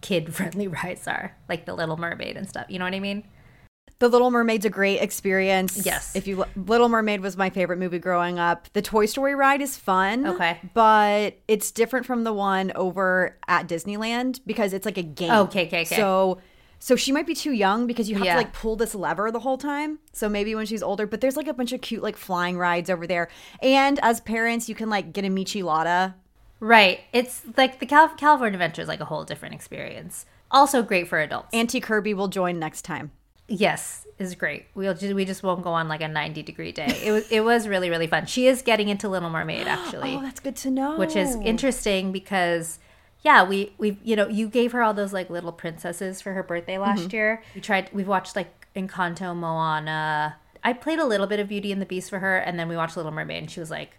kid 0.01 0.35
friendly 0.35 0.69
rides 0.83 1.07
are, 1.07 1.37
like 1.49 1.67
the 1.67 1.75
Little 1.75 1.97
Mermaid 1.97 2.37
and 2.37 2.49
stuff. 2.49 2.67
You 2.69 2.79
know 2.79 2.85
what 2.85 2.95
I 2.95 3.01
mean? 3.01 3.25
The 3.99 4.09
Little 4.09 4.31
Mermaid's 4.31 4.65
a 4.65 4.71
great 4.71 5.03
experience. 5.03 5.85
Yes. 5.85 6.17
If 6.17 6.27
you 6.27 6.47
Little 6.57 6.89
Mermaid 6.89 7.21
was 7.21 7.37
my 7.37 7.51
favorite 7.51 7.79
movie 7.79 7.99
growing 7.99 8.39
up. 8.39 8.67
The 8.73 8.81
Toy 8.81 9.05
Story 9.05 9.35
ride 9.35 9.61
is 9.61 9.77
fun. 9.77 10.27
Okay. 10.27 10.59
But 10.73 11.37
it's 11.47 11.71
different 11.71 12.07
from 12.07 12.25
the 12.25 12.33
one 12.33 12.73
over 12.75 13.37
at 13.47 13.69
Disneyland 13.69 14.41
because 14.47 14.73
it's 14.73 14.87
like 14.87 14.97
a 14.97 15.03
game. 15.03 15.31
Okay, 15.31 15.67
okay, 15.67 15.83
okay. 15.83 15.97
So 15.97 16.39
so 16.83 16.97
she 16.97 17.13
might 17.13 17.27
be 17.27 17.35
too 17.35 17.53
young 17.53 17.87
because 17.87 18.09
you 18.11 18.17
have 18.17 18.25
Yeah. 18.25 18.33
to 18.33 18.39
like 18.39 18.53
pull 18.53 18.75
this 18.75 18.95
lever 18.95 19.31
the 19.31 19.41
whole 19.41 19.59
time. 19.59 19.99
So 20.13 20.29
maybe 20.29 20.55
when 20.55 20.65
she's 20.67 20.83
older, 20.83 21.07
but 21.07 21.21
there's 21.21 21.37
like 21.37 21.47
a 21.47 21.53
bunch 21.55 21.73
of 21.73 21.81
cute 21.83 22.03
like 22.03 22.17
flying 22.17 22.57
rides 22.59 22.89
over 22.91 23.07
there. 23.07 23.29
And 23.63 23.99
as 24.03 24.21
parents, 24.21 24.69
you 24.69 24.75
can 24.75 24.89
like 24.91 25.13
get 25.13 25.25
a 25.25 25.29
Michelada. 25.29 26.15
Right. 26.59 27.01
It's 27.13 27.43
like 27.57 27.79
the 27.81 27.87
Cal- 27.87 28.09
California 28.17 28.57
Adventure 28.57 28.83
is 28.83 28.89
like 28.89 29.01
a 29.01 29.05
whole 29.05 29.25
different 29.25 29.55
experience. 29.55 30.27
Also 30.51 30.83
great 30.83 31.07
for 31.07 31.21
adults. 31.21 31.49
Auntie 31.53 31.81
Kirby 31.81 32.13
will 32.15 32.29
join 32.29 32.59
next 32.59 32.83
time. 32.83 33.13
Yes, 33.47 34.07
is 34.19 34.35
great. 34.35 34.67
We'll 34.75 34.95
just, 34.95 35.13
we 35.15 35.25
just 35.25 35.43
won't 35.43 35.63
go 35.63 35.71
on 35.71 35.89
like 35.89 36.01
a 36.03 36.09
90 36.09 36.43
degree 36.45 36.71
day. 36.73 37.01
It 37.05 37.11
was 37.13 37.31
it 37.33 37.41
was 37.45 37.67
really 37.67 37.91
really 37.91 38.07
fun. 38.07 38.27
She 38.27 38.47
is 38.47 38.63
getting 38.63 38.89
into 38.89 39.09
Little 39.09 39.29
Mermaid 39.31 39.67
actually, 39.77 40.15
Oh, 40.17 40.23
that's 40.23 40.41
good 40.41 40.57
to 40.57 40.71
know. 40.71 40.97
which 40.97 41.17
is 41.17 41.35
interesting 41.37 42.13
because 42.13 42.79
yeah, 43.23 43.43
we 43.43 43.73
we 43.79 43.99
you 44.03 44.17
know, 44.17 44.29
you 44.29 44.49
gave 44.49 44.73
her 44.73 44.83
all 44.83 44.95
those 44.95 45.13
like 45.13 45.29
little 45.31 45.53
princesses 45.53 46.21
for 46.21 46.33
her 46.33 46.43
birthday 46.43 46.79
last 46.79 47.03
Mm-hmm. 47.09 47.15
year. 47.17 47.43
We 47.55 47.61
tried 47.61 47.91
we've 47.93 48.09
watched 48.09 48.37
like 48.37 48.67
Encanto, 48.75 49.35
Moana. 49.37 50.37
I 50.63 50.73
played 50.75 50.99
a 50.99 51.07
little 51.07 51.27
bit 51.27 51.41
of 51.41 51.49
Beauty 51.49 51.73
and 51.73 51.81
the 51.81 51.87
Beast 51.87 52.11
for 52.11 52.19
her 52.19 52.37
and 52.39 52.59
then 52.59 52.69
we 52.69 52.77
watched 52.77 52.97
Little 52.97 53.13
Mermaid 53.13 53.39
and 53.43 53.51
she 53.51 53.61
was 53.61 53.71
like 53.71 53.99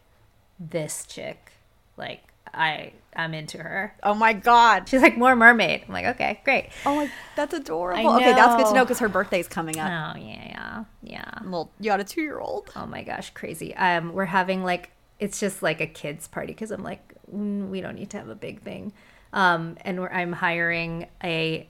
this 0.60 1.06
chick 1.06 1.52
like 1.98 2.22
I 2.54 2.94
I'm 3.16 3.34
into 3.34 3.58
her. 3.58 3.94
Oh 4.04 4.14
my 4.14 4.34
god. 4.34 4.88
She's 4.88 5.02
like 5.02 5.18
more 5.18 5.36
mermaid. 5.36 5.84
I'm 5.88 5.94
like, 5.94 6.06
okay, 6.06 6.40
great. 6.44 6.70
Oh 6.86 6.96
my, 6.96 7.12
that's 7.36 7.54
adorable. 7.54 8.16
Okay, 8.16 8.32
that's 8.34 8.56
good 8.56 8.68
to 8.68 8.74
know. 8.74 8.84
because 8.86 9.00
her 9.00 9.10
birthday's 9.10 9.48
coming 9.48 9.78
up. 9.80 10.16
Oh 10.16 10.20
yeah, 10.20 10.46
yeah, 10.48 10.84
yeah. 11.04 11.40
Well, 11.46 11.72
you 11.80 11.90
got 11.92 12.00
a 12.00 12.04
two-year-old. 12.04 12.70
Oh 12.76 12.86
my 12.86 13.04
gosh, 13.04 13.30
crazy. 13.34 13.76
Um, 13.76 14.14
we're 14.14 14.26
having 14.26 14.64
like 14.64 14.92
it's 15.22 15.40
just 15.40 15.64
like 15.64 15.80
a 15.80 15.88
kids 15.88 16.28
party 16.28 16.52
because 16.52 16.72
I'm 16.72 16.84
like 16.84 17.14
mm, 17.34 17.70
we 17.70 17.80
don't 17.80 17.96
need 17.96 18.10
to 18.10 18.18
have 18.18 18.28
a 18.28 18.36
big 18.36 18.62
thing. 18.62 18.92
Um, 19.32 19.78
and 19.86 20.02
we're, 20.02 20.10
I'm 20.10 20.34
hiring 20.34 21.08
a 21.24 21.70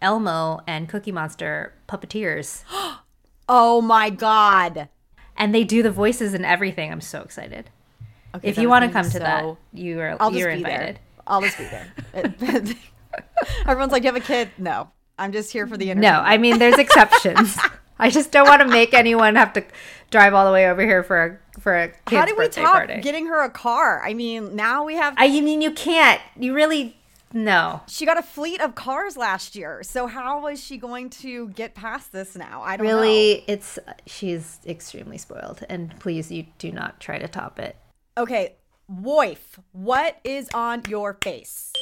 Elmo 0.00 0.60
and 0.66 0.88
Cookie 0.88 1.12
Monster 1.12 1.74
puppeteers, 1.86 2.64
Oh 3.48 3.82
my 3.82 4.08
god. 4.08 4.88
and 5.36 5.54
they 5.54 5.64
do 5.64 5.82
the 5.82 5.90
voices 5.90 6.32
and 6.32 6.46
everything. 6.46 6.90
I'm 6.90 7.02
so 7.02 7.20
excited. 7.20 7.68
Okay, 8.34 8.48
if 8.48 8.56
you 8.56 8.68
want 8.70 8.86
to 8.86 8.90
come 8.90 9.04
be 9.04 9.12
to 9.12 9.18
that, 9.18 9.56
you 9.74 10.00
are 10.00 10.16
I'll 10.18 10.34
you're 10.34 10.48
invited. 10.48 10.96
there. 10.96 10.98
I'll 11.26 11.42
just 11.42 11.58
be 11.58 11.64
there. 11.64 11.92
Everyone's 13.66 13.92
like, 13.92 14.02
"You 14.04 14.08
have 14.12 14.16
a 14.16 14.20
kid?" 14.24 14.48
No, 14.56 14.90
I'm 15.18 15.32
just 15.32 15.52
here 15.52 15.66
for 15.66 15.76
the 15.76 15.90
interview. 15.90 16.10
No, 16.10 16.20
I 16.20 16.38
mean 16.38 16.58
there's 16.58 16.78
exceptions. 16.86 17.58
I 17.98 18.08
just 18.10 18.32
don't 18.32 18.48
want 18.48 18.62
to 18.62 18.68
make 18.68 18.94
anyone 18.94 19.34
have 19.36 19.52
to 19.52 19.64
drive 20.10 20.32
all 20.34 20.46
the 20.46 20.52
way 20.52 20.68
over 20.68 20.82
here 20.82 21.02
for 21.02 21.24
a 21.24 21.38
for 21.60 21.76
a 21.76 21.88
kid's 21.88 21.98
How 22.18 22.24
do 22.26 22.34
we 22.36 22.48
top 22.48 22.72
party. 22.72 23.00
getting 23.00 23.26
her 23.26 23.42
a 23.42 23.50
car? 23.50 24.02
I 24.02 24.14
mean, 24.14 24.56
now 24.56 24.84
we 24.84 24.96
have. 24.96 25.14
I 25.16 25.28
mean 25.28 25.62
you 25.62 25.70
can't. 25.72 26.20
You 26.38 26.54
really 26.54 26.96
no. 27.34 27.80
she 27.88 28.04
got 28.04 28.18
a 28.18 28.22
fleet 28.22 28.60
of 28.60 28.74
cars 28.74 29.16
last 29.16 29.56
year, 29.56 29.82
so 29.82 30.06
how 30.06 30.46
is 30.48 30.62
she 30.62 30.76
going 30.76 31.08
to 31.10 31.48
get 31.50 31.74
past 31.74 32.12
this 32.12 32.36
now? 32.36 32.62
I 32.62 32.76
don't 32.76 32.86
know. 32.86 32.92
really 32.94 33.44
it's 33.48 33.78
she's 34.06 34.60
extremely 34.66 35.16
spoiled 35.18 35.64
and 35.68 35.98
please 35.98 36.30
you 36.30 36.46
do 36.58 36.70
not 36.72 37.00
try 37.00 37.18
to 37.18 37.26
top 37.28 37.58
it 37.58 37.76
Okay, 38.18 38.56
wife, 38.86 39.58
what 39.72 40.18
is 40.24 40.50
on 40.52 40.82
your 40.88 41.14
face? 41.22 41.72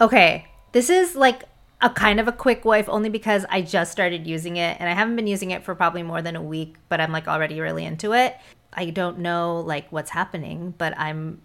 okay 0.00 0.46
this 0.72 0.88
is 0.90 1.14
like 1.14 1.42
a 1.82 1.90
kind 1.90 2.20
of 2.20 2.28
a 2.28 2.32
quick 2.32 2.64
wife 2.64 2.88
only 2.88 3.08
because 3.08 3.44
i 3.50 3.60
just 3.60 3.92
started 3.92 4.26
using 4.26 4.56
it 4.56 4.76
and 4.80 4.88
i 4.88 4.92
haven't 4.92 5.16
been 5.16 5.26
using 5.26 5.50
it 5.50 5.62
for 5.62 5.74
probably 5.74 6.02
more 6.02 6.22
than 6.22 6.36
a 6.36 6.42
week 6.42 6.76
but 6.88 7.00
i'm 7.00 7.12
like 7.12 7.28
already 7.28 7.60
really 7.60 7.84
into 7.84 8.12
it 8.12 8.36
I 8.72 8.90
don't 8.90 9.18
know 9.18 9.60
like 9.60 9.90
what's 9.90 10.10
happening, 10.10 10.74
but 10.78 10.96
I'm 10.98 11.42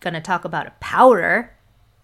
going 0.00 0.14
to 0.14 0.20
talk 0.20 0.44
about 0.44 0.66
a 0.66 0.72
powder. 0.80 1.54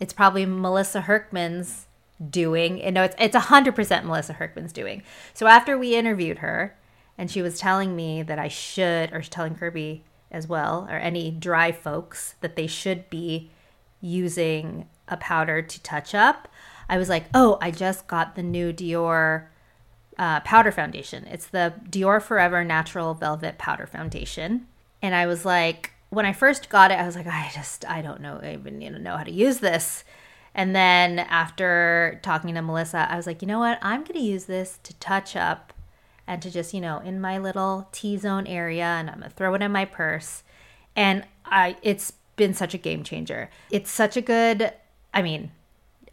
It's 0.01 0.13
probably 0.13 0.47
Melissa 0.47 1.03
Herkman's 1.03 1.87
doing. 2.31 2.83
And 2.83 2.95
no, 2.95 3.05
it's 3.05 3.15
it's 3.19 3.37
100% 3.37 4.05
Melissa 4.05 4.35
Herkman's 4.35 4.73
doing. 4.73 5.03
So 5.33 5.47
after 5.47 5.79
we 5.79 5.95
interviewed 5.95 6.39
her 6.39 6.77
and 7.17 7.31
she 7.31 7.43
was 7.43 7.59
telling 7.59 7.95
me 7.95 8.23
that 8.23 8.39
I 8.39 8.49
should 8.49 9.13
or 9.13 9.23
telling 9.23 9.55
Kirby 9.55 10.05
as 10.31 10.49
well 10.49 10.89
or 10.91 10.97
any 10.97 11.31
dry 11.31 11.71
folks 11.71 12.35
that 12.41 12.57
they 12.57 12.67
should 12.67 13.09
be 13.09 13.51
using 14.01 14.89
a 15.07 15.17
powder 15.17 15.63
to 15.63 15.83
touch 15.83 16.15
up. 16.15 16.49
I 16.89 16.99
was 16.99 17.09
like, 17.09 17.27
"Oh, 17.35 17.59
I 17.61 17.71
just 17.71 18.07
got 18.07 18.35
the 18.35 18.43
new 18.43 18.73
Dior 18.73 19.47
uh, 20.19 20.41
powder 20.41 20.73
foundation. 20.73 21.27
It's 21.31 21.47
the 21.47 21.75
Dior 21.89 22.21
Forever 22.23 22.65
Natural 22.65 23.15
Velvet 23.15 23.59
Powder 23.59 23.87
Foundation. 23.87 24.67
And 25.03 25.15
I 25.15 25.27
was 25.27 25.45
like, 25.45 25.93
when 26.11 26.27
I 26.27 26.33
first 26.33 26.69
got 26.69 26.91
it, 26.91 26.99
I 26.99 27.07
was 27.07 27.17
like, 27.17 27.27
I 27.27 27.51
just, 27.55 27.85
I 27.89 28.03
don't 28.03 28.21
know, 28.21 28.41
I 28.43 28.55
even 28.55 28.79
know 29.03 29.17
how 29.17 29.25
to 29.25 29.33
use 29.33 29.59
this. 29.59 30.05
And 30.55 30.75
then 30.75 31.19
after 31.19 32.21
talking 32.23 32.55
to 32.55 32.63
Melissa, 32.63 33.09
I 33.11 33.17
was 33.17 33.27
like, 33.27 33.43
you 33.43 33.49
know 33.49 33.59
what? 33.59 33.79
I'm 33.83 34.03
going 34.03 34.15
to 34.15 34.21
use 34.21 34.45
this 34.45 34.79
to 34.85 34.95
touch 34.95 35.35
up 35.35 35.73
and 36.27 36.41
to 36.43 36.51
just, 36.51 36.73
you 36.73 36.81
know, 36.81 37.01
in 37.01 37.21
my 37.21 37.39
little 37.39 37.89
T 37.91 38.17
zone 38.17 38.47
area, 38.47 38.85
and 38.85 39.11
I'm 39.11 39.19
going 39.19 39.31
to 39.31 39.37
throw 39.37 39.55
it 39.55 39.63
in 39.63 39.73
my 39.73 39.85
purse. 39.85 40.45
And 40.95 41.27
I, 41.45 41.77
it's 41.83 42.13
been 42.37 42.55
such 42.55 42.73
a 42.73 42.79
game 42.79 43.03
changer. 43.03 43.51
It's 43.71 43.91
such 43.91 44.17
a 44.17 44.21
good, 44.23 44.73
I 45.13 45.23
mean, 45.23 45.51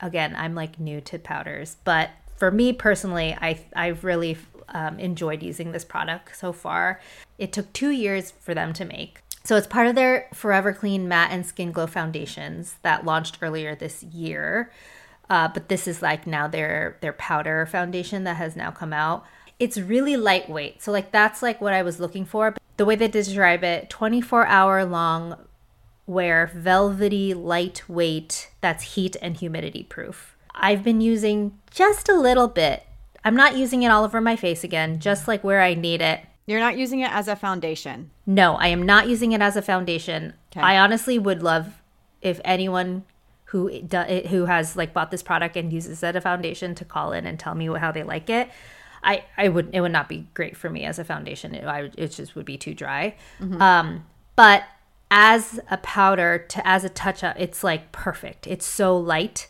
again, 0.02 0.36
I'm 0.38 0.56
like 0.56 0.80
new 0.80 1.02
to 1.02 1.20
powders, 1.20 1.78
but 1.84 2.10
for 2.36 2.52
me 2.52 2.74
personally, 2.74 3.38
I 3.40 3.60
I've 3.76 4.04
really 4.04 4.38
um, 4.70 5.00
enjoyed 5.00 5.44
using 5.44 5.72
this 5.72 5.86
product 5.86 6.36
so 6.38 6.52
far. 6.52 7.00
It 7.38 7.54
took 7.54 7.72
two 7.74 7.92
years 7.92 8.32
for 8.32 8.54
them 8.54 8.74
to 8.74 8.86
make. 8.86 9.20
So 9.44 9.56
it's 9.58 9.68
part 9.68 9.88
of 9.88 9.96
their 9.96 10.28
Forever 10.34 10.72
Clean 10.74 11.08
Matte 11.08 11.32
and 11.32 11.46
Skin 11.46 11.72
Glow 11.72 11.88
foundations 11.88 12.76
that 12.84 13.06
launched 13.06 13.40
earlier 13.42 13.76
this 13.76 14.04
year. 14.04 14.72
Uh, 15.30 15.48
but 15.48 15.70
this 15.70 15.88
is 15.88 16.02
like 16.02 16.28
now 16.28 16.48
their 16.48 16.98
their 17.02 17.14
powder 17.14 17.66
foundation 17.66 18.24
that 18.26 18.36
has 18.36 18.56
now 18.56 18.72
come 18.72 18.94
out. 18.94 19.26
It's 19.60 19.78
really 19.78 20.18
lightweight. 20.18 20.82
So 20.82 20.92
like 20.92 21.12
that's 21.12 21.42
like 21.42 21.62
what 21.62 21.74
I 21.74 21.84
was 21.84 22.00
looking 22.00 22.26
for. 22.26 22.52
But 22.52 22.62
The 22.78 22.86
way 22.86 22.96
they 22.96 23.08
describe 23.08 23.64
it, 23.64 23.90
24 23.90 24.46
hour 24.46 24.84
long 24.86 25.38
wear, 26.06 26.52
velvety, 26.54 27.34
lightweight, 27.34 28.50
that's 28.62 28.96
heat 28.96 29.16
and 29.22 29.38
humidity 29.38 29.84
proof. 29.84 30.36
I've 30.54 30.84
been 30.84 31.02
using 31.02 31.58
just 31.70 32.10
a 32.10 32.20
little 32.20 32.48
bit. 32.48 32.86
I'm 33.24 33.36
not 33.36 33.56
using 33.56 33.84
it 33.84 33.90
all 33.90 34.04
over 34.04 34.20
my 34.20 34.36
face 34.36 34.64
again, 34.64 35.00
just 35.00 35.28
like 35.28 35.44
where 35.44 35.62
I 35.62 35.74
need 35.74 36.02
it. 36.02 36.22
You're 36.48 36.60
not 36.60 36.78
using 36.78 37.02
it 37.02 37.12
as 37.12 37.28
a 37.28 37.36
foundation. 37.36 38.12
No, 38.26 38.56
I 38.56 38.68
am 38.68 38.84
not 38.84 39.08
using 39.08 39.32
it 39.32 39.42
as 39.42 39.56
a 39.56 39.62
foundation. 39.62 40.34
Okay. 40.52 40.62
I 40.62 40.80
honestly 40.80 41.20
would 41.20 41.44
love 41.44 41.82
if 42.22 42.42
anyone 42.44 43.04
who 43.46 43.82
do, 43.82 43.98
who 44.30 44.46
has 44.46 44.76
like 44.76 44.94
bought 44.94 45.12
this 45.12 45.24
product 45.24 45.56
and 45.56 45.72
uses 45.72 46.02
it 46.04 46.08
as 46.08 46.16
a 46.16 46.22
foundation 46.22 46.74
to 46.76 46.86
call 46.86 47.12
in 47.12 47.26
and 47.26 47.40
tell 47.40 47.54
me 47.54 47.68
how 47.68 47.92
they 47.92 48.04
like 48.04 48.30
it. 48.30 48.50
I, 49.04 49.26
I 49.38 49.50
would 49.50 49.70
it 49.74 49.82
would 49.82 49.92
not 49.92 50.08
be 50.08 50.28
great 50.34 50.56
for 50.56 50.70
me 50.70 50.86
as 50.86 51.00
a 51.00 51.04
foundation. 51.04 51.56
It, 51.56 51.66
I, 51.66 51.90
it 51.98 52.10
just 52.10 52.36
would 52.36 52.46
be 52.46 52.58
too 52.58 52.74
dry. 52.74 53.16
Mm-hmm. 53.40 53.62
Um, 53.62 54.06
but 54.36 54.64
as 55.12 55.60
a 55.70 55.78
powder 55.78 56.40
to 56.40 56.66
as 56.66 56.86
a 56.86 56.90
touch 56.90 57.24
up, 57.24 57.36
it's 57.38 57.64
like 57.64 57.92
perfect. 57.92 58.48
It's 58.48 58.66
so 58.66 58.98
light. 58.98 59.50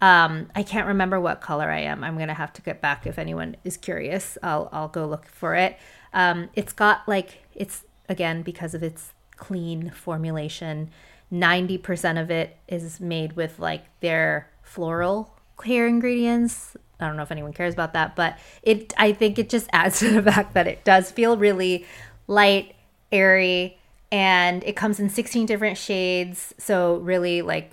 Um, 0.00 0.50
I 0.54 0.62
can't 0.62 0.86
remember 0.86 1.18
what 1.18 1.40
color 1.40 1.70
I 1.70 1.80
am. 1.80 2.04
I'm 2.04 2.18
gonna 2.18 2.34
have 2.34 2.52
to 2.52 2.62
get 2.62 2.82
back 2.82 3.06
if 3.06 3.18
anyone 3.18 3.56
is 3.64 3.78
curious. 3.78 4.36
I'll 4.42 4.68
I'll 4.70 4.88
go 4.88 5.06
look 5.06 5.26
for 5.26 5.54
it. 5.54 5.78
Um, 6.12 6.50
it's 6.54 6.74
got 6.74 7.08
like 7.08 7.42
it's 7.54 7.84
again 8.08 8.42
because 8.42 8.74
of 8.74 8.82
its 8.82 9.14
clean 9.36 9.90
formulation. 9.90 10.90
Ninety 11.30 11.78
percent 11.78 12.18
of 12.18 12.30
it 12.30 12.58
is 12.68 13.00
made 13.00 13.32
with 13.32 13.58
like 13.58 13.84
their 14.00 14.50
floral 14.62 15.34
hair 15.64 15.88
ingredients. 15.88 16.76
I 17.00 17.06
don't 17.06 17.16
know 17.16 17.22
if 17.22 17.32
anyone 17.32 17.54
cares 17.54 17.72
about 17.72 17.94
that, 17.94 18.14
but 18.14 18.38
it 18.62 18.92
I 18.98 19.12
think 19.12 19.38
it 19.38 19.48
just 19.48 19.68
adds 19.72 19.98
to 20.00 20.10
the 20.10 20.22
fact 20.22 20.52
that 20.52 20.66
it 20.66 20.84
does 20.84 21.10
feel 21.10 21.38
really 21.38 21.86
light, 22.26 22.74
airy, 23.10 23.78
and 24.10 24.64
it 24.64 24.76
comes 24.76 25.00
in 25.00 25.10
16 25.10 25.46
different 25.46 25.78
shades. 25.78 26.54
So 26.58 26.96
really 26.96 27.42
like 27.42 27.72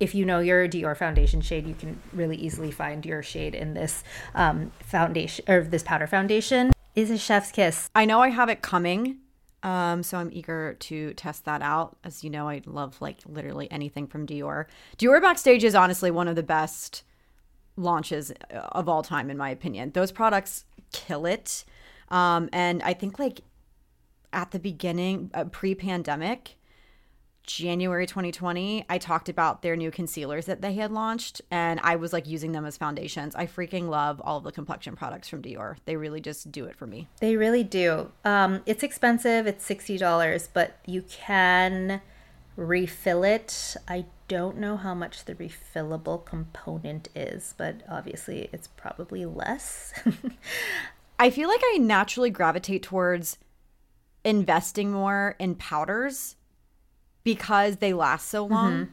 if 0.00 0.14
you 0.14 0.24
know 0.24 0.40
your 0.40 0.68
Dior 0.68 0.96
foundation 0.96 1.40
shade, 1.40 1.66
you 1.66 1.74
can 1.74 2.00
really 2.12 2.36
easily 2.36 2.70
find 2.70 3.04
your 3.06 3.22
shade 3.22 3.54
in 3.54 3.74
this 3.74 4.02
um, 4.34 4.72
foundation 4.80 5.44
or 5.48 5.62
this 5.62 5.82
powder 5.82 6.06
foundation. 6.06 6.72
Is 6.94 7.10
a 7.10 7.18
chef's 7.18 7.50
kiss. 7.50 7.90
I 7.94 8.04
know 8.04 8.20
I 8.20 8.28
have 8.28 8.48
it 8.48 8.62
coming, 8.62 9.18
um, 9.64 10.04
so 10.04 10.18
I'm 10.18 10.30
eager 10.32 10.74
to 10.74 11.12
test 11.14 11.44
that 11.44 11.60
out. 11.60 11.96
As 12.04 12.22
you 12.22 12.30
know, 12.30 12.48
I 12.48 12.62
love 12.66 13.00
like 13.00 13.20
literally 13.26 13.68
anything 13.70 14.06
from 14.06 14.26
Dior. 14.26 14.66
Dior 14.96 15.20
Backstage 15.20 15.64
is 15.64 15.74
honestly 15.74 16.12
one 16.12 16.28
of 16.28 16.36
the 16.36 16.42
best 16.42 17.02
launches 17.76 18.30
uh, 18.52 18.58
of 18.72 18.88
all 18.88 19.02
time, 19.02 19.28
in 19.28 19.36
my 19.36 19.50
opinion. 19.50 19.90
Those 19.92 20.12
products 20.12 20.66
kill 20.92 21.26
it, 21.26 21.64
um, 22.10 22.48
and 22.52 22.80
I 22.84 22.94
think 22.94 23.18
like 23.18 23.40
at 24.34 24.50
the 24.50 24.58
beginning, 24.58 25.30
uh, 25.32 25.44
pre-pandemic 25.44 26.56
January 27.46 28.06
2020, 28.06 28.86
I 28.88 28.98
talked 28.98 29.28
about 29.28 29.62
their 29.62 29.76
new 29.76 29.90
concealers 29.90 30.46
that 30.46 30.62
they 30.62 30.74
had 30.74 30.90
launched, 30.90 31.42
and 31.50 31.78
I 31.82 31.96
was 31.96 32.12
like 32.12 32.26
using 32.26 32.52
them 32.52 32.64
as 32.64 32.76
foundations. 32.76 33.34
I 33.34 33.46
freaking 33.46 33.88
love 33.88 34.20
all 34.24 34.38
of 34.38 34.44
the 34.44 34.52
complexion 34.52 34.96
products 34.96 35.28
from 35.28 35.42
Dior. 35.42 35.76
They 35.84 35.96
really 35.96 36.20
just 36.20 36.50
do 36.50 36.64
it 36.64 36.74
for 36.74 36.86
me. 36.86 37.08
They 37.20 37.36
really 37.36 37.62
do. 37.62 38.10
Um, 38.24 38.62
it's 38.64 38.82
expensive, 38.82 39.46
it's 39.46 39.68
$60, 39.68 40.48
but 40.54 40.78
you 40.86 41.02
can 41.02 42.00
refill 42.56 43.24
it. 43.24 43.76
I 43.86 44.06
don't 44.26 44.56
know 44.56 44.78
how 44.78 44.94
much 44.94 45.26
the 45.26 45.34
refillable 45.34 46.24
component 46.24 47.08
is, 47.14 47.54
but 47.58 47.82
obviously 47.88 48.48
it's 48.52 48.68
probably 48.68 49.26
less. 49.26 49.92
I 51.18 51.30
feel 51.30 51.48
like 51.48 51.60
I 51.62 51.78
naturally 51.78 52.30
gravitate 52.30 52.82
towards 52.82 53.38
investing 54.24 54.90
more 54.90 55.36
in 55.38 55.54
powders 55.54 56.36
because 57.22 57.76
they 57.76 57.92
last 57.92 58.28
so 58.28 58.44
long. 58.46 58.72
Mm-hmm. 58.72 58.92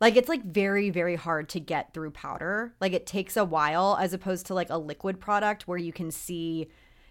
Like 0.00 0.16
it's 0.16 0.28
like 0.28 0.42
very 0.44 0.90
very 0.90 1.16
hard 1.16 1.48
to 1.50 1.60
get 1.60 1.94
through 1.94 2.10
powder. 2.10 2.74
Like 2.80 2.92
it 2.92 3.06
takes 3.06 3.36
a 3.36 3.44
while 3.44 3.96
as 4.00 4.12
opposed 4.12 4.46
to 4.46 4.54
like 4.54 4.70
a 4.70 4.78
liquid 4.78 5.20
product 5.20 5.68
where 5.68 5.78
you 5.78 5.92
can 5.92 6.10
see 6.10 6.68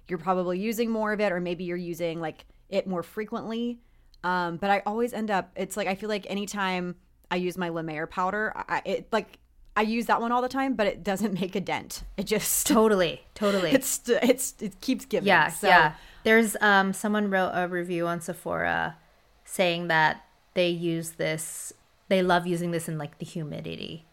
you're 0.07 0.19
probably 0.19 0.59
using 0.59 0.91
more 0.91 1.13
of 1.13 1.21
it 1.21 1.31
or 1.31 1.39
maybe 1.39 1.63
you're 1.63 1.77
using 1.77 2.19
like 2.19 2.45
it 2.69 2.87
more 2.87 3.03
frequently. 3.03 3.79
Um, 4.23 4.57
but 4.57 4.69
I 4.69 4.83
always 4.85 5.13
end 5.13 5.31
up 5.31 5.51
it's 5.55 5.77
like 5.77 5.87
I 5.87 5.95
feel 5.95 6.09
like 6.09 6.29
anytime 6.29 6.95
I 7.29 7.37
use 7.37 7.57
my 7.57 7.69
La 7.69 7.81
Mer 7.81 8.07
powder, 8.07 8.51
I, 8.55 8.81
it 8.83 9.07
like 9.11 9.39
I 9.75 9.83
use 9.83 10.07
that 10.07 10.19
one 10.19 10.33
all 10.33 10.41
the 10.41 10.49
time, 10.49 10.73
but 10.75 10.85
it 10.85 11.03
doesn't 11.03 11.33
make 11.39 11.55
a 11.55 11.61
dent. 11.61 12.03
It 12.17 12.25
just 12.25 12.67
totally, 12.67 13.21
totally. 13.35 13.71
It's 13.73 14.01
it's 14.05 14.55
it 14.59 14.81
keeps 14.81 15.05
giving. 15.05 15.27
Yeah, 15.27 15.47
so. 15.47 15.67
yeah. 15.67 15.93
There's 16.23 16.55
um 16.61 16.93
someone 16.93 17.29
wrote 17.29 17.51
a 17.53 17.67
review 17.67 18.07
on 18.07 18.21
Sephora 18.21 18.97
saying 19.43 19.87
that 19.87 20.25
they 20.53 20.69
use 20.69 21.11
this 21.11 21.73
they 22.09 22.21
love 22.21 22.45
using 22.45 22.71
this 22.71 22.87
in 22.89 22.97
like 22.97 23.17
the 23.19 23.25
humidity. 23.25 24.05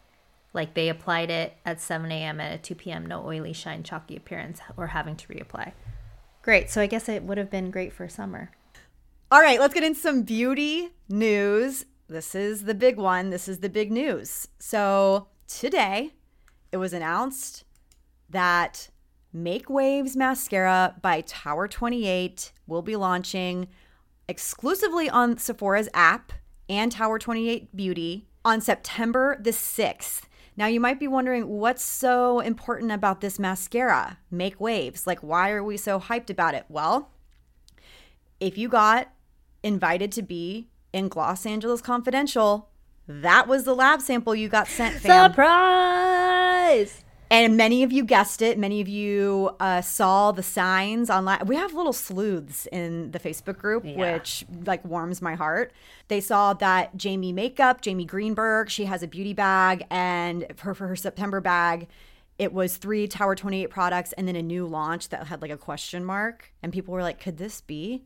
Like 0.53 0.73
they 0.73 0.89
applied 0.89 1.29
it 1.29 1.57
at 1.65 1.79
7 1.79 2.11
a.m 2.11 2.39
and 2.39 2.53
at 2.55 2.63
2 2.63 2.75
p.m 2.75 3.05
no 3.05 3.25
oily 3.25 3.53
shine 3.53 3.83
chalky 3.83 4.15
appearance 4.15 4.59
or 4.77 4.87
having 4.87 5.15
to 5.15 5.27
reapply. 5.27 5.73
Great. 6.41 6.69
So 6.69 6.81
i 6.81 6.87
guess 6.87 7.09
it 7.09 7.23
would 7.23 7.37
have 7.37 7.51
been 7.51 7.71
great 7.71 7.93
for 7.93 8.07
summer. 8.09 8.51
All 9.31 9.41
right 9.41 9.59
let's 9.59 9.73
get 9.73 9.83
into 9.83 9.99
some 9.99 10.23
beauty 10.23 10.89
news. 11.07 11.85
This 12.07 12.33
is 12.33 12.63
the 12.63 12.73
big 12.73 12.97
one. 12.97 13.29
This 13.29 13.47
is 13.47 13.59
the 13.59 13.69
big 13.69 13.91
news. 13.91 14.47
So 14.57 15.27
today 15.47 16.13
it 16.71 16.77
was 16.77 16.93
announced 16.93 17.63
that 18.29 18.89
make 19.31 19.69
waves 19.69 20.15
mascara 20.15 20.95
by 21.01 21.21
tower 21.21 21.67
28 21.67 22.51
will 22.67 22.81
be 22.81 22.95
launching 22.95 23.67
exclusively 24.27 25.09
on 25.09 25.37
Sephora's 25.37 25.89
app 25.93 26.31
and 26.69 26.91
Tower 26.91 27.17
28 27.17 27.75
Beauty 27.75 28.27
on 28.45 28.61
September 28.61 29.37
the 29.41 29.49
6th. 29.49 30.21
Now, 30.55 30.67
you 30.67 30.79
might 30.79 30.99
be 30.99 31.07
wondering 31.07 31.47
what's 31.47 31.83
so 31.83 32.39
important 32.39 32.91
about 32.91 33.21
this 33.21 33.39
mascara, 33.39 34.19
Make 34.29 34.59
Waves? 34.59 35.07
Like, 35.07 35.21
why 35.21 35.51
are 35.51 35.63
we 35.63 35.77
so 35.77 35.99
hyped 35.99 36.29
about 36.29 36.53
it? 36.53 36.65
Well, 36.67 37.11
if 38.39 38.57
you 38.57 38.67
got 38.67 39.09
invited 39.63 40.11
to 40.13 40.21
be 40.21 40.69
in 40.93 41.07
Gloss 41.07 41.45
Angeles 41.45 41.81
Confidential, 41.81 42.69
that 43.07 43.47
was 43.47 43.63
the 43.63 43.73
lab 43.73 44.01
sample 44.01 44.35
you 44.35 44.49
got 44.49 44.67
sent, 44.67 44.97
fam. 44.97 45.31
Surprise! 45.31 47.03
And 47.31 47.57
many 47.57 47.83
of 47.83 47.91
you 47.91 48.03
guessed 48.03 48.41
it. 48.41 48.57
Many 48.57 48.81
of 48.81 48.87
you 48.87 49.51
uh, 49.59 49.81
saw 49.81 50.31
the 50.31 50.41
signs 50.41 51.11
online. 51.11 51.45
We 51.45 51.55
have 51.55 51.75
little 51.75 51.93
sleuths 51.93 52.65
in 52.71 53.11
the 53.11 53.19
Facebook 53.19 53.59
group, 53.59 53.83
yeah. 53.85 54.13
which 54.13 54.45
like 54.65 54.83
warms 54.83 55.21
my 55.21 55.35
heart. 55.35 55.71
They 56.07 56.21
saw 56.21 56.53
that 56.53 56.97
Jamie 56.97 57.31
Makeup, 57.31 57.81
Jamie 57.81 58.05
Greenberg, 58.05 58.71
she 58.71 58.85
has 58.85 59.03
a 59.03 59.07
beauty 59.07 59.33
bag, 59.33 59.85
and 59.91 60.47
for, 60.55 60.73
for 60.73 60.87
her 60.87 60.95
September 60.95 61.39
bag, 61.39 61.87
it 62.39 62.51
was 62.51 62.77
three 62.77 63.07
Tower 63.07 63.35
28 63.35 63.69
products 63.69 64.13
and 64.13 64.27
then 64.27 64.35
a 64.35 64.41
new 64.41 64.65
launch 64.65 65.09
that 65.09 65.27
had 65.27 65.41
like 65.41 65.51
a 65.51 65.57
question 65.57 66.03
mark. 66.03 66.51
And 66.63 66.73
people 66.73 66.93
were 66.93 67.03
like, 67.03 67.19
could 67.19 67.37
this 67.37 67.61
be? 67.61 68.03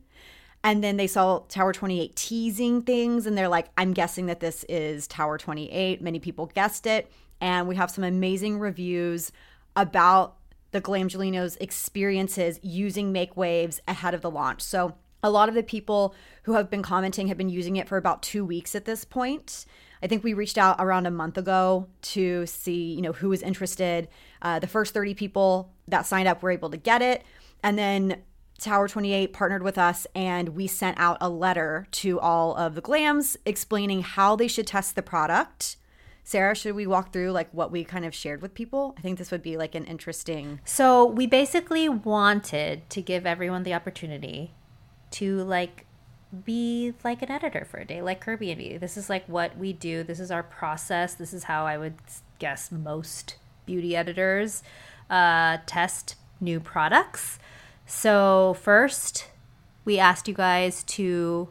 And 0.64 0.82
then 0.82 0.96
they 0.96 1.06
saw 1.06 1.40
Tower 1.48 1.74
28 1.74 2.16
teasing 2.16 2.82
things, 2.82 3.26
and 3.26 3.36
they're 3.36 3.48
like, 3.48 3.68
I'm 3.76 3.92
guessing 3.92 4.26
that 4.26 4.40
this 4.40 4.64
is 4.68 5.06
Tower 5.06 5.36
28. 5.36 6.00
Many 6.00 6.18
people 6.18 6.46
guessed 6.46 6.86
it. 6.86 7.12
And 7.40 7.68
we 7.68 7.76
have 7.76 7.90
some 7.90 8.04
amazing 8.04 8.58
reviews 8.58 9.32
about 9.76 10.36
the 10.70 10.80
Glamgelinos 10.80 11.56
experiences 11.60 12.58
using 12.62 13.12
Make 13.12 13.36
Waves 13.36 13.80
ahead 13.86 14.14
of 14.14 14.22
the 14.22 14.30
launch. 14.30 14.60
So 14.60 14.94
a 15.22 15.30
lot 15.30 15.48
of 15.48 15.54
the 15.54 15.62
people 15.62 16.14
who 16.42 16.54
have 16.54 16.68
been 16.68 16.82
commenting 16.82 17.28
have 17.28 17.38
been 17.38 17.48
using 17.48 17.76
it 17.76 17.88
for 17.88 17.96
about 17.96 18.22
two 18.22 18.44
weeks 18.44 18.74
at 18.74 18.84
this 18.84 19.04
point. 19.04 19.64
I 20.02 20.06
think 20.06 20.22
we 20.22 20.34
reached 20.34 20.58
out 20.58 20.76
around 20.78 21.06
a 21.06 21.10
month 21.10 21.38
ago 21.38 21.86
to 22.02 22.44
see, 22.44 22.92
you 22.92 23.00
know, 23.00 23.12
who 23.12 23.30
was 23.30 23.40
interested. 23.40 24.08
Uh, 24.42 24.58
the 24.58 24.66
first 24.66 24.92
30 24.92 25.14
people 25.14 25.72
that 25.88 26.04
signed 26.04 26.28
up 26.28 26.42
were 26.42 26.50
able 26.50 26.68
to 26.70 26.76
get 26.76 27.00
it. 27.00 27.24
And 27.62 27.78
then 27.78 28.22
Tower 28.58 28.86
28 28.86 29.32
partnered 29.32 29.62
with 29.62 29.78
us 29.78 30.06
and 30.14 30.50
we 30.50 30.66
sent 30.66 30.98
out 30.98 31.16
a 31.20 31.28
letter 31.28 31.86
to 31.92 32.20
all 32.20 32.54
of 32.54 32.74
the 32.74 32.82
glams 32.82 33.36
explaining 33.46 34.02
how 34.02 34.36
they 34.36 34.48
should 34.48 34.66
test 34.66 34.94
the 34.94 35.02
product. 35.02 35.76
Sarah, 36.24 36.54
should 36.54 36.74
we 36.74 36.86
walk 36.86 37.12
through 37.12 37.30
like 37.32 37.48
what 37.52 37.70
we 37.70 37.84
kind 37.84 38.04
of 38.04 38.14
shared 38.14 38.40
with 38.40 38.54
people? 38.54 38.94
I 38.98 39.02
think 39.02 39.18
this 39.18 39.30
would 39.30 39.42
be 39.42 39.56
like 39.56 39.74
an 39.74 39.84
interesting. 39.84 40.60
So, 40.64 41.04
we 41.04 41.26
basically 41.26 41.88
wanted 41.88 42.88
to 42.90 43.02
give 43.02 43.26
everyone 43.26 43.62
the 43.62 43.74
opportunity 43.74 44.54
to 45.12 45.44
like 45.44 45.86
be 46.44 46.94
like 47.04 47.22
an 47.22 47.30
editor 47.30 47.64
for 47.64 47.78
a 47.78 47.84
day, 47.84 48.02
like 48.02 48.20
Kirby 48.20 48.50
and 48.50 48.58
me. 48.58 48.78
This 48.78 48.96
is 48.96 49.08
like 49.10 49.28
what 49.28 49.56
we 49.58 49.72
do. 49.72 50.02
This 50.02 50.18
is 50.18 50.30
our 50.30 50.42
process. 50.42 51.14
This 51.14 51.32
is 51.32 51.44
how 51.44 51.66
I 51.66 51.76
would 51.76 51.94
guess 52.38 52.72
most 52.72 53.36
beauty 53.66 53.94
editors 53.94 54.62
uh, 55.10 55.58
test 55.66 56.16
new 56.40 56.58
products. 56.58 57.38
So, 57.86 58.56
first, 58.60 59.28
we 59.84 59.98
asked 59.98 60.26
you 60.26 60.34
guys 60.34 60.82
to 60.84 61.50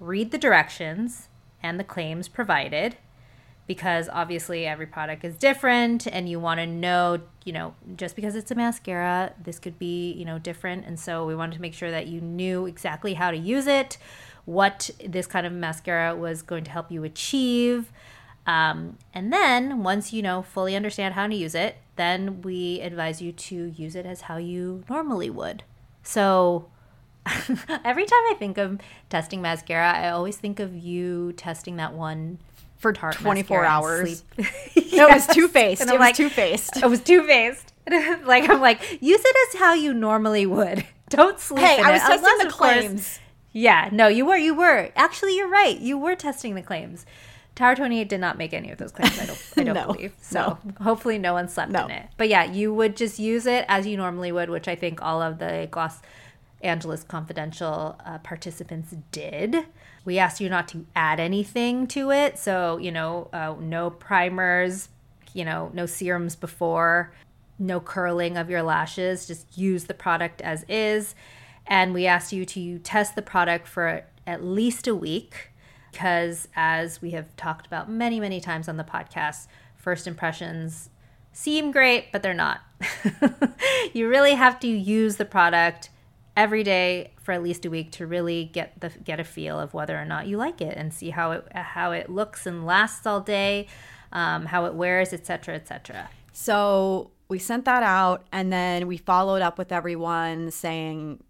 read 0.00 0.30
the 0.30 0.38
directions 0.38 1.28
and 1.62 1.78
the 1.78 1.84
claims 1.84 2.28
provided 2.28 2.96
because 3.66 4.08
obviously 4.12 4.66
every 4.66 4.86
product 4.86 5.24
is 5.24 5.36
different 5.36 6.06
and 6.06 6.28
you 6.28 6.38
want 6.38 6.60
to 6.60 6.66
know, 6.66 7.20
you 7.44 7.52
know, 7.52 7.74
just 7.96 8.14
because 8.14 8.34
it's 8.34 8.50
a 8.50 8.54
mascara, 8.54 9.32
this 9.42 9.58
could 9.58 9.78
be, 9.78 10.12
you 10.12 10.24
know, 10.24 10.38
different. 10.38 10.84
And 10.84 11.00
so 11.00 11.24
we 11.24 11.34
wanted 11.34 11.54
to 11.54 11.62
make 11.62 11.74
sure 11.74 11.90
that 11.90 12.06
you 12.06 12.20
knew 12.20 12.66
exactly 12.66 13.14
how 13.14 13.30
to 13.30 13.36
use 13.36 13.66
it, 13.66 13.96
what 14.44 14.90
this 15.04 15.26
kind 15.26 15.46
of 15.46 15.52
mascara 15.52 16.14
was 16.14 16.42
going 16.42 16.64
to 16.64 16.70
help 16.70 16.92
you 16.92 17.04
achieve. 17.04 17.90
Um, 18.46 18.98
and 19.14 19.32
then 19.32 19.82
once 19.82 20.12
you 20.12 20.20
know 20.20 20.42
fully 20.42 20.76
understand 20.76 21.14
how 21.14 21.26
to 21.26 21.34
use 21.34 21.54
it, 21.54 21.76
then 21.96 22.42
we 22.42 22.80
advise 22.80 23.22
you 23.22 23.32
to 23.32 23.72
use 23.76 23.94
it 23.94 24.04
as 24.04 24.22
how 24.22 24.36
you 24.36 24.84
normally 24.90 25.30
would. 25.30 25.62
So 26.02 26.68
every 27.26 28.04
time 28.04 28.22
I 28.30 28.34
think 28.38 28.58
of 28.58 28.78
testing 29.08 29.40
mascara, 29.40 29.92
I 29.92 30.10
always 30.10 30.36
think 30.36 30.60
of 30.60 30.74
you 30.76 31.32
testing 31.32 31.76
that 31.76 31.94
one 31.94 32.38
for 32.84 32.92
Tarte 32.92 33.16
24 33.16 33.62
mascara 33.62 33.66
hours. 33.74 34.24
sleep. 34.36 34.46
No, 34.94 35.08
it 35.08 35.14
was 35.14 35.26
two 35.26 35.48
faced. 35.48 35.80
It 35.82 35.88
I'm 35.88 35.94
was 35.94 36.00
like, 36.00 36.14
Too 36.16 36.28
Faced. 36.28 36.76
It 36.76 36.86
was 36.86 37.00
two 37.00 37.24
faced. 37.26 37.72
like 38.24 38.48
I'm 38.48 38.60
like, 38.60 38.80
use 39.02 39.20
it 39.24 39.36
as 39.54 39.58
how 39.60 39.72
you 39.74 39.92
normally 39.94 40.46
would. 40.46 40.84
Don't 41.08 41.40
sleep. 41.40 41.60
Hey, 41.64 41.80
I 41.82 41.90
was 41.92 42.00
it, 42.02 42.06
testing 42.06 42.18
unless, 42.18 42.42
the 42.42 42.46
of 42.48 42.52
course- 42.54 42.72
claims. 42.78 43.18
yeah, 43.52 43.88
no, 43.90 44.06
you 44.08 44.24
were. 44.26 44.36
You 44.36 44.54
were. 44.54 44.90
Actually, 44.94 45.36
you're 45.36 45.48
right. 45.48 45.78
You 45.80 45.96
were 45.98 46.14
testing 46.14 46.54
the 46.54 46.62
claims. 46.62 47.04
Tower 47.56 47.74
28 47.76 48.08
did 48.08 48.20
not 48.20 48.36
make 48.38 48.52
any 48.52 48.70
of 48.70 48.78
those 48.78 48.92
claims. 48.92 49.18
I 49.18 49.26
don't. 49.26 49.52
I 49.56 49.62
don't 49.64 49.74
No, 49.74 49.92
believe. 49.92 50.12
So 50.20 50.58
hopefully, 50.82 51.18
no 51.18 51.32
one 51.32 51.48
slept 51.48 51.72
No. 51.72 51.84
in 51.86 51.90
it. 51.90 52.06
But 52.16 52.28
yeah, 52.28 52.44
you 52.44 52.72
would 52.74 52.96
just 52.96 53.18
use 53.18 53.46
it 53.46 53.64
as 53.68 53.86
you 53.86 53.96
normally 53.96 54.30
would, 54.32 54.50
which 54.50 54.68
I 54.68 54.74
think 54.76 55.02
all 55.02 55.20
of 55.22 55.38
the 55.38 55.66
Gloss 55.70 56.00
Angeles 56.62 57.02
Confidential 57.04 57.96
uh, 58.06 58.18
participants 58.18 58.94
did. 59.10 59.66
We 60.04 60.18
asked 60.18 60.40
you 60.40 60.48
not 60.48 60.68
to 60.68 60.86
add 60.94 61.20
anything 61.20 61.86
to 61.88 62.10
it, 62.10 62.38
so 62.38 62.76
you 62.78 62.92
know, 62.92 63.28
uh, 63.32 63.54
no 63.58 63.90
primers, 63.90 64.88
you 65.32 65.44
know, 65.44 65.70
no 65.74 65.86
serums 65.86 66.36
before, 66.36 67.12
no 67.58 67.80
curling 67.80 68.36
of 68.36 68.50
your 68.50 68.62
lashes. 68.62 69.26
Just 69.26 69.56
use 69.56 69.84
the 69.84 69.94
product 69.94 70.40
as 70.40 70.64
is. 70.68 71.14
And 71.66 71.94
we 71.94 72.06
asked 72.06 72.32
you 72.32 72.44
to 72.46 72.78
test 72.80 73.14
the 73.14 73.22
product 73.22 73.66
for 73.66 74.04
at 74.26 74.44
least 74.44 74.86
a 74.86 74.94
week 74.94 75.50
because, 75.90 76.48
as 76.56 77.00
we 77.00 77.12
have 77.12 77.34
talked 77.36 77.66
about 77.66 77.90
many, 77.90 78.20
many 78.20 78.40
times 78.40 78.68
on 78.68 78.76
the 78.76 78.84
podcast, 78.84 79.46
first 79.76 80.06
impressions 80.06 80.90
seem 81.32 81.70
great, 81.70 82.10
but 82.12 82.22
they're 82.22 82.34
not. 82.34 82.60
you 83.92 84.08
really 84.08 84.34
have 84.34 84.58
to 84.60 84.66
use 84.66 85.16
the 85.16 85.24
product 85.24 85.90
every 86.36 86.62
day 86.62 87.12
for 87.22 87.32
at 87.32 87.42
least 87.42 87.64
a 87.64 87.70
week 87.70 87.92
to 87.92 88.06
really 88.06 88.44
get 88.44 88.80
the 88.80 88.90
get 89.04 89.20
a 89.20 89.24
feel 89.24 89.58
of 89.58 89.74
whether 89.74 89.98
or 89.98 90.04
not 90.04 90.26
you 90.26 90.36
like 90.36 90.60
it 90.60 90.76
and 90.76 90.92
see 90.92 91.10
how 91.10 91.32
it 91.32 91.46
how 91.54 91.92
it 91.92 92.10
looks 92.10 92.46
and 92.46 92.66
lasts 92.66 93.06
all 93.06 93.20
day, 93.20 93.66
um, 94.12 94.46
how 94.46 94.64
it 94.64 94.74
wears, 94.74 95.12
etc., 95.12 95.54
etc. 95.54 96.08
So 96.32 97.10
we 97.28 97.38
sent 97.38 97.64
that 97.64 97.82
out 97.82 98.26
and 98.32 98.52
then 98.52 98.86
we 98.86 98.96
followed 98.96 99.42
up 99.42 99.58
with 99.58 99.72
everyone 99.72 100.50
saying 100.50 101.22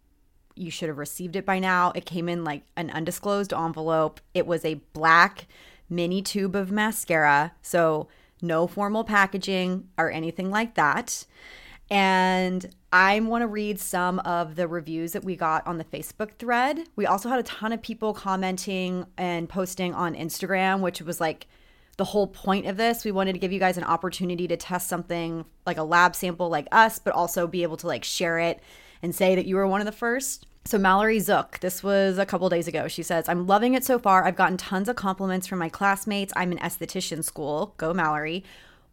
you 0.57 0.71
should 0.71 0.89
have 0.89 0.99
received 0.99 1.37
it 1.37 1.45
by 1.45 1.59
now. 1.59 1.93
It 1.95 2.07
came 2.07 2.29
in 2.29 2.45
like 2.45 2.63
an 2.77 2.91
undisclosed 2.91 3.53
envelope. 3.53 4.21
It 4.35 4.47
was 4.47 4.65
a 4.65 4.75
black 4.93 5.47
mini 5.89 6.23
tube 6.23 6.55
of 6.55 6.71
mascara. 6.71 7.53
So 7.61 8.09
no 8.41 8.67
formal 8.67 9.05
packaging 9.05 9.89
or 9.99 10.11
anything 10.11 10.51
like 10.51 10.75
that. 10.75 11.27
And 11.91 12.75
I 12.95 13.19
want 13.19 13.43
to 13.43 13.49
read 13.49 13.81
some 13.81 14.21
of 14.21 14.55
the 14.55 14.69
reviews 14.69 15.15
that 15.15 15.25
we 15.25 15.35
got 15.35 15.67
on 15.67 15.79
the 15.79 15.85
Facebook 15.85 16.31
thread. 16.39 16.89
We 16.95 17.07
also 17.07 17.29
had 17.29 17.41
a 17.41 17.43
ton 17.43 17.73
of 17.73 17.83
people 17.83 18.15
commenting 18.15 19.05
and 19.19 19.49
posting 19.49 19.93
on 19.93 20.15
Instagram, 20.15 20.79
which 20.79 21.03
was 21.03 21.21
like 21.21 21.49
the 21.97 22.05
whole 22.05 22.29
point 22.29 22.67
of 22.67 22.77
this. 22.77 23.05
We 23.05 23.11
wanted 23.11 23.33
to 23.33 23.41
give 23.41 23.51
you 23.51 23.59
guys 23.59 23.77
an 23.77 23.83
opportunity 23.83 24.47
to 24.47 24.57
test 24.57 24.87
something 24.89 25.45
like 25.67 25.77
a 25.77 25.83
lab 25.83 26.15
sample 26.15 26.49
like 26.49 26.69
us, 26.71 27.01
but 27.01 27.15
also 27.15 27.49
be 27.49 27.65
able 27.65 27.77
to 27.79 27.89
like 27.89 28.05
share 28.05 28.39
it 28.39 28.63
and 29.03 29.13
say 29.13 29.35
that 29.35 29.47
you 29.47 29.57
were 29.57 29.67
one 29.67 29.81
of 29.81 29.87
the 29.87 29.93
first. 29.93 30.47
So 30.65 30.79
Mallory 30.79 31.19
Zook, 31.19 31.59
this 31.59 31.83
was 31.83 32.17
a 32.17 32.25
couple 32.25 32.49
days 32.49 32.69
ago. 32.69 32.87
She 32.87 33.03
says, 33.03 33.29
"I'm 33.29 33.49
loving 33.49 33.75
it 33.75 33.85
so 33.85 33.99
far. 33.99 34.25
I've 34.25 34.37
gotten 34.37 34.57
tons 34.57 34.89
of 34.89 34.95
compliments 34.95 35.49
from 35.49 35.59
my 35.59 35.69
classmates. 35.69 36.33
I'm 36.37 36.53
in 36.53 36.59
esthetician 36.59 37.25
school. 37.25 37.75
Go 37.77 37.93
Mallory." 37.93 38.45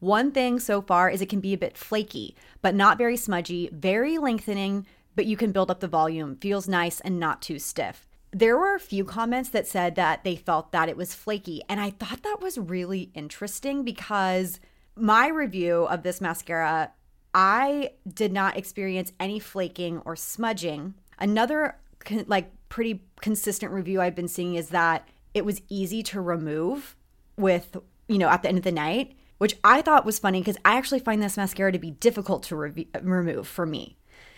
One 0.01 0.31
thing 0.31 0.59
so 0.59 0.81
far 0.81 1.11
is 1.11 1.21
it 1.21 1.29
can 1.29 1.41
be 1.41 1.53
a 1.53 1.59
bit 1.59 1.77
flaky, 1.77 2.35
but 2.63 2.73
not 2.73 2.97
very 2.97 3.15
smudgy, 3.15 3.69
very 3.71 4.17
lengthening, 4.17 4.87
but 5.15 5.27
you 5.27 5.37
can 5.37 5.51
build 5.51 5.69
up 5.69 5.79
the 5.79 5.87
volume. 5.87 6.37
Feels 6.37 6.67
nice 6.67 6.99
and 7.01 7.19
not 7.19 7.41
too 7.41 7.59
stiff. 7.59 8.07
There 8.31 8.57
were 8.57 8.73
a 8.73 8.79
few 8.79 9.05
comments 9.05 9.49
that 9.49 9.67
said 9.67 9.93
that 9.95 10.23
they 10.23 10.35
felt 10.35 10.71
that 10.71 10.89
it 10.89 10.97
was 10.97 11.13
flaky, 11.13 11.61
and 11.69 11.79
I 11.79 11.91
thought 11.91 12.23
that 12.23 12.41
was 12.41 12.57
really 12.57 13.11
interesting 13.13 13.83
because 13.83 14.59
my 14.95 15.27
review 15.27 15.83
of 15.83 16.01
this 16.01 16.19
mascara, 16.19 16.93
I 17.35 17.91
did 18.11 18.33
not 18.33 18.57
experience 18.57 19.13
any 19.19 19.37
flaking 19.37 20.01
or 20.03 20.15
smudging. 20.15 20.95
Another 21.19 21.75
like 22.25 22.51
pretty 22.69 23.03
consistent 23.21 23.71
review 23.71 24.01
I've 24.01 24.15
been 24.15 24.27
seeing 24.27 24.55
is 24.55 24.69
that 24.69 25.07
it 25.35 25.45
was 25.45 25.61
easy 25.69 26.01
to 26.03 26.21
remove 26.21 26.95
with, 27.37 27.77
you 28.07 28.17
know, 28.17 28.29
at 28.29 28.41
the 28.41 28.49
end 28.49 28.57
of 28.57 28.63
the 28.63 28.71
night, 28.71 29.15
which 29.41 29.57
I 29.63 29.81
thought 29.81 30.05
was 30.05 30.19
funny 30.19 30.39
because 30.39 30.57
I 30.63 30.77
actually 30.77 30.99
find 30.99 31.19
this 31.19 31.35
mascara 31.35 31.71
to 31.71 31.79
be 31.79 31.89
difficult 31.89 32.43
to 32.43 32.55
re- 32.55 32.87
remove 33.01 33.47
for 33.47 33.65
me. 33.65 33.97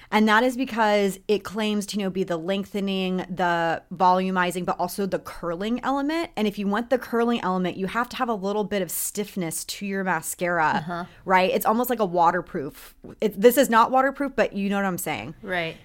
And 0.10 0.30
that 0.30 0.44
is 0.44 0.56
because 0.56 1.20
it 1.28 1.44
claims 1.44 1.86
to, 1.88 1.98
you 1.98 2.04
know, 2.04 2.10
be 2.10 2.24
the 2.24 2.38
lengthening, 2.38 3.18
the 3.18 3.84
volumizing, 3.94 4.64
but 4.64 4.80
also 4.80 5.06
the 5.06 5.20
curling 5.20 5.84
element. 5.84 6.30
And 6.38 6.48
if 6.48 6.58
you 6.58 6.70
want 6.70 6.90
the 6.90 6.98
curling 6.98 7.42
element, 7.42 7.76
you 7.76 7.88
have 7.88 8.08
to 8.10 8.16
have 8.16 8.30
a 8.30 8.34
little 8.34 8.64
bit 8.64 8.82
of 8.82 8.90
stiffness 8.90 9.66
to 9.66 9.86
your 9.86 10.06
mascara, 10.06 10.76
uh-huh. 10.78 11.06
right? 11.26 11.52
It's 11.52 11.66
almost 11.66 11.90
like 11.90 12.00
a 12.00 12.06
waterproof. 12.06 12.96
It, 13.20 13.42
this 13.42 13.58
is 13.58 13.70
not 13.70 13.92
waterproof, 13.92 14.38
but 14.38 14.54
you 14.54 14.70
know 14.70 14.78
what 14.78 14.86
I'm 14.86 14.98
saying. 14.98 15.36
Right. 15.42 15.76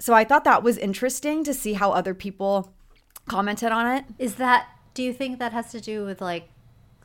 So 0.00 0.14
I 0.14 0.24
thought 0.24 0.42
that 0.42 0.64
was 0.64 0.78
interesting 0.78 1.44
to 1.44 1.54
see 1.54 1.74
how 1.74 1.92
other 1.92 2.12
people 2.12 2.74
commented 3.28 3.70
on 3.70 3.86
it. 3.98 4.04
Is 4.18 4.34
that? 4.34 4.66
Do 4.94 5.04
you 5.04 5.12
think 5.12 5.38
that 5.38 5.52
has 5.52 5.70
to 5.70 5.80
do 5.80 6.04
with 6.04 6.20
like 6.20 6.48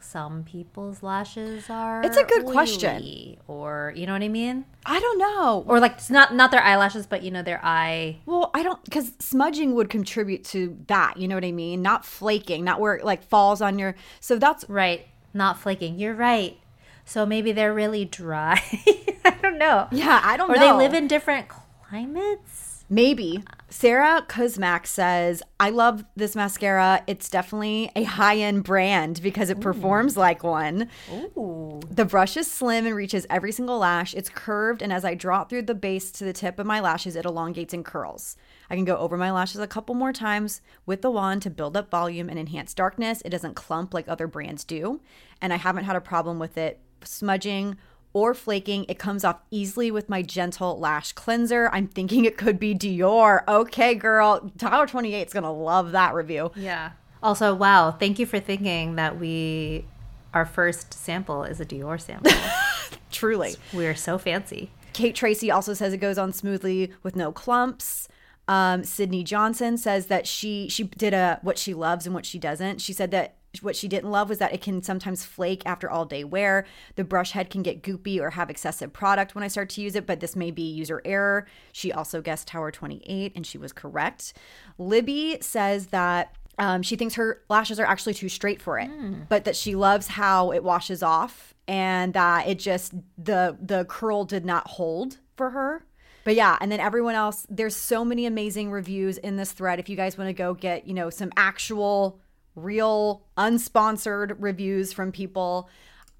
some 0.04 0.44
people's 0.44 1.02
lashes 1.02 1.70
are? 1.70 2.04
It's 2.04 2.18
a 2.18 2.24
good 2.24 2.46
question. 2.46 3.38
or 3.48 3.94
you 3.96 4.06
know 4.06 4.14
what 4.14 4.22
I 4.22 4.28
mean, 4.28 4.66
I 4.86 5.00
don't 5.00 5.18
know. 5.18 5.64
or 5.68 5.80
like 5.80 5.94
it's 5.94 6.10
not 6.10 6.36
not 6.36 6.52
their 6.52 6.62
eyelashes, 6.62 7.08
but 7.08 7.24
you 7.24 7.32
know 7.32 7.42
their 7.44 7.60
eye. 7.64 8.18
Well, 8.26 8.52
I 8.54 8.62
don't 8.64 8.84
because 8.84 9.14
smudging 9.20 9.74
would 9.76 9.90
contribute 9.90 10.44
to 10.46 10.78
that. 10.88 11.18
You 11.18 11.28
know 11.28 11.36
what 11.36 11.46
I 11.46 11.52
mean? 11.52 11.82
Not 11.82 12.06
flaking, 12.06 12.64
not 12.64 12.80
where 12.80 12.96
it 12.96 13.06
like 13.06 13.24
falls 13.24 13.62
on 13.62 13.80
your. 13.80 13.96
So 14.20 14.38
that's 14.38 14.66
Right, 14.70 15.08
not 15.34 15.58
flaking. 15.60 15.98
You're 16.00 16.14
right. 16.16 16.58
So 17.06 17.26
maybe 17.26 17.52
they're 17.52 17.74
really 17.74 18.06
dry. 18.06 18.62
I 19.26 19.38
don't 19.42 19.58
know. 19.58 19.88
yeah. 19.92 20.22
I 20.24 20.38
don't 20.38 20.50
Or 20.50 20.56
know. 20.56 20.60
they 20.62 20.72
live 20.86 20.94
in 20.94 21.08
different 21.08 21.48
climates. 21.50 22.86
maybe. 22.90 23.44
Sarah 23.76 24.24
Kozmak 24.30 24.86
says, 24.86 25.42
"I 25.60 25.72
love 25.72 26.06
this 26.16 26.36
mascara. 26.36 27.04
It's 27.08 27.28
definitely 27.28 27.92
a 27.96 28.04
high 28.04 28.38
end 28.38 28.64
brand 28.64 29.20
because 29.24 29.50
it 29.50 29.60
performs 29.60 30.16
like 30.16 30.44
one." 30.44 30.90
Ooh. 31.12 31.82
The 31.90 32.06
brush 32.06 32.38
is 32.38 32.50
slim 32.50 32.86
and 32.86 32.96
reaches 32.96 33.26
every 33.32 33.52
single 33.52 33.80
lash. 33.80 34.14
It's 34.14 34.30
curved, 34.30 34.84
and 34.84 34.94
as 34.94 35.04
I 35.04 35.16
draw 35.16 35.44
through 35.44 35.64
the 35.64 35.74
base 35.74 36.12
to 36.12 36.24
the 36.24 36.34
tip 36.34 36.60
of 36.60 36.68
my 36.68 36.80
lashes, 36.80 37.16
it 37.16 37.26
elongates 37.26 37.74
and 37.74 37.84
curls. 37.84 38.38
I 38.70 38.76
can 38.76 38.86
go 38.86 38.96
over 38.98 39.18
my 39.18 39.32
lashes 39.32 39.60
a 39.60 39.68
couple 39.68 39.96
more 39.96 40.14
times 40.14 40.62
with 40.86 41.02
the 41.02 41.12
wand 41.12 41.42
to 41.42 41.50
build 41.50 41.76
up 41.76 41.90
volume 41.90 42.30
and 42.30 42.38
enhance 42.38 42.76
darkness. 42.76 43.24
It 43.26 43.32
doesn't 43.32 43.56
clump 43.56 43.92
like 43.92 44.08
other 44.08 44.28
brands 44.28 44.64
do, 44.64 45.02
and 45.42 45.52
I 45.52 45.58
haven't 45.58 45.86
had 45.86 45.96
a 45.96 46.02
problem 46.02 46.38
with 46.38 46.60
it 46.60 46.80
smudging 47.04 47.78
or 48.14 48.34
flaking. 48.34 48.86
It 48.88 49.00
comes 49.00 49.24
off 49.24 49.40
easily 49.52 49.92
with 49.92 50.10
my 50.10 50.22
gentle 50.22 50.80
lash 50.80 51.12
cleanser. 51.14 51.70
I'm 51.74 51.88
thinking 51.88 52.26
it 52.26 52.38
could 52.38 52.60
be 52.60 52.74
Dior. 52.74 53.46
Okay, 53.48 53.96
girl. 53.96 54.52
Tower 54.58 54.88
28 54.88 55.28
is 55.28 55.34
going 55.34 55.44
to 55.44 55.50
love 55.50 55.92
that 55.92 56.14
review. 56.14 56.52
Yeah. 56.56 56.92
Also, 57.22 57.54
wow, 57.54 57.92
thank 57.92 58.20
you 58.20 58.26
for 58.26 58.40
thinking 58.40 58.96
that 58.96 59.20
we 59.20 59.86
our 60.34 60.46
first 60.46 60.94
sample 60.94 61.44
is 61.44 61.60
a 61.60 61.66
Dior 61.66 62.00
sample. 62.02 62.32
Truly. 63.12 63.56
We're 63.72 63.96
so 63.96 64.18
fancy. 64.18 64.72
Kate 64.94 65.16
Tracy 65.16 65.52
also 65.52 65.74
says 65.74 65.94
it 65.94 65.98
goes 65.98 66.18
on 66.18 66.34
smoothly 66.34 66.92
with 67.04 67.16
no 67.16 67.32
clumps. 67.32 68.08
Um, 68.48 68.84
Sydney 68.84 69.24
Johnson 69.24 69.78
says 69.78 70.08
that 70.08 70.28
she 70.28 70.68
she 70.70 70.84
did 70.84 71.14
a 71.14 71.40
what 71.44 71.58
she 71.58 71.74
loves 71.74 72.06
and 72.06 72.14
what 72.14 72.26
she 72.26 72.40
doesn't. 72.40 72.82
She 72.82 72.94
said 72.94 73.12
that 73.12 73.36
what 73.62 73.76
she 73.76 73.88
didn't 73.88 74.10
love 74.10 74.30
was 74.30 74.40
that 74.40 74.54
it 74.54 74.62
can 74.62 74.82
sometimes 74.82 75.24
flake 75.24 75.62
after 75.66 75.90
all 75.90 76.06
day 76.06 76.24
wear. 76.24 76.66
The 76.96 77.04
brush 77.04 77.32
head 77.32 77.50
can 77.50 77.62
get 77.62 77.84
goopy 77.84 78.20
or 78.20 78.32
have 78.32 78.50
excessive 78.50 78.92
product 78.92 79.36
when 79.36 79.44
I 79.44 79.48
start 79.48 79.70
to 79.72 79.82
use 79.82 79.96
it, 79.96 80.08
but 80.08 80.20
this 80.20 80.36
may 80.36 80.50
be 80.52 80.64
user 80.64 81.02
error. 81.06 81.46
She 81.72 81.92
also 81.92 82.22
guessed 82.22 82.48
Tower 82.48 82.72
28 82.72 83.34
and 83.36 83.46
she 83.46 83.58
was 83.58 83.72
correct. 83.72 84.34
Libby 84.78 85.38
says 85.42 85.88
that 85.88 86.36
um, 86.58 86.82
she 86.82 86.96
thinks 86.96 87.16
her 87.16 87.42
lashes 87.50 87.80
are 87.80 87.86
actually 87.86 88.14
too 88.14 88.30
straight 88.30 88.62
for 88.62 88.80
it, 88.80 88.90
but 89.30 89.46
that 89.46 89.56
she 89.56 89.76
loves 89.76 90.08
how 90.08 90.52
it 90.52 90.64
washes 90.64 91.02
off 91.04 91.54
and 91.68 92.14
that 92.14 92.48
it 92.48 92.60
just 92.60 92.94
the 93.18 93.58
the 93.60 93.86
curl 93.86 94.24
did 94.26 94.46
not 94.46 94.68
hold 94.68 95.18
for 95.36 95.50
her. 95.52 95.86
But 96.26 96.36
yeah, 96.36 96.58
and 96.62 96.72
then 96.72 96.80
everyone 96.80 97.16
else, 97.16 97.46
there's 97.50 97.76
so 97.76 98.06
many 98.06 98.26
amazing 98.26 98.72
reviews 98.72 99.18
in 99.18 99.36
this 99.36 99.52
thread. 99.52 99.80
If 99.80 99.90
you 99.90 99.98
guys 99.98 100.18
want 100.18 100.30
to 100.30 100.34
go 100.34 100.54
get, 100.54 100.88
you 100.88 100.94
know, 100.94 101.10
some 101.10 101.32
actual, 101.36 102.20
real, 102.56 103.24
unsponsored 103.38 104.36
reviews 104.40 104.94
from 104.94 105.12
people, 105.12 105.70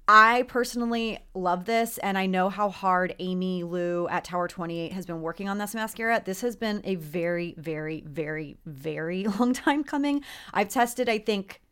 I 0.06 0.44
personally 0.48 1.18
love 1.34 1.64
this, 1.64 1.96
and 1.98 2.18
I 2.18 2.26
know 2.26 2.50
how 2.50 2.68
hard 2.68 3.14
Amy 3.18 3.62
Liu 3.62 4.06
at 4.08 4.24
Tower 4.24 4.48
28 4.48 4.92
has 4.92 5.06
been 5.06 5.22
working 5.22 5.48
on 5.48 5.56
this 5.56 5.74
mascara. 5.74 6.22
This 6.22 6.42
has 6.42 6.56
been 6.56 6.82
a 6.84 6.96
very, 6.96 7.54
very, 7.56 8.02
very, 8.06 8.58
very 8.66 9.24
long 9.38 9.54
time 9.54 9.82
coming. 9.82 10.22
I've 10.52 10.68
tested, 10.68 11.08
I 11.08 11.18
think, 11.18 11.62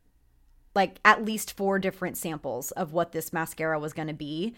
like 0.74 0.98
at 1.04 1.24
least 1.24 1.54
four 1.54 1.78
different 1.78 2.16
samples 2.16 2.70
of 2.70 2.94
what 2.94 3.12
this 3.12 3.34
mascara 3.34 3.78
was 3.78 3.92
going 3.92 4.08
to 4.08 4.14
be, 4.14 4.54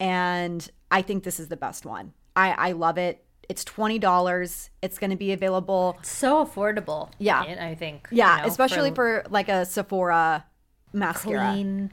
and 0.00 0.68
I 0.90 1.02
think 1.02 1.22
this 1.22 1.38
is 1.38 1.46
the 1.46 1.56
best 1.56 1.86
one. 1.86 2.14
I, 2.34 2.50
I 2.50 2.72
love 2.72 2.98
it. 2.98 3.24
It's 3.48 3.64
twenty 3.64 3.98
dollars. 3.98 4.70
It's 4.82 4.98
going 4.98 5.10
to 5.10 5.16
be 5.16 5.32
available. 5.32 5.98
So 6.02 6.44
affordable. 6.44 7.10
Yeah. 7.18 7.40
I 7.40 7.74
think. 7.74 8.08
Yeah, 8.10 8.36
you 8.36 8.42
know, 8.42 8.48
especially 8.48 8.92
for, 8.92 9.24
like 9.30 9.48
a 9.48 9.64
Sephora 9.66 10.46
mascara. 10.92 11.52
clean. 11.52 11.90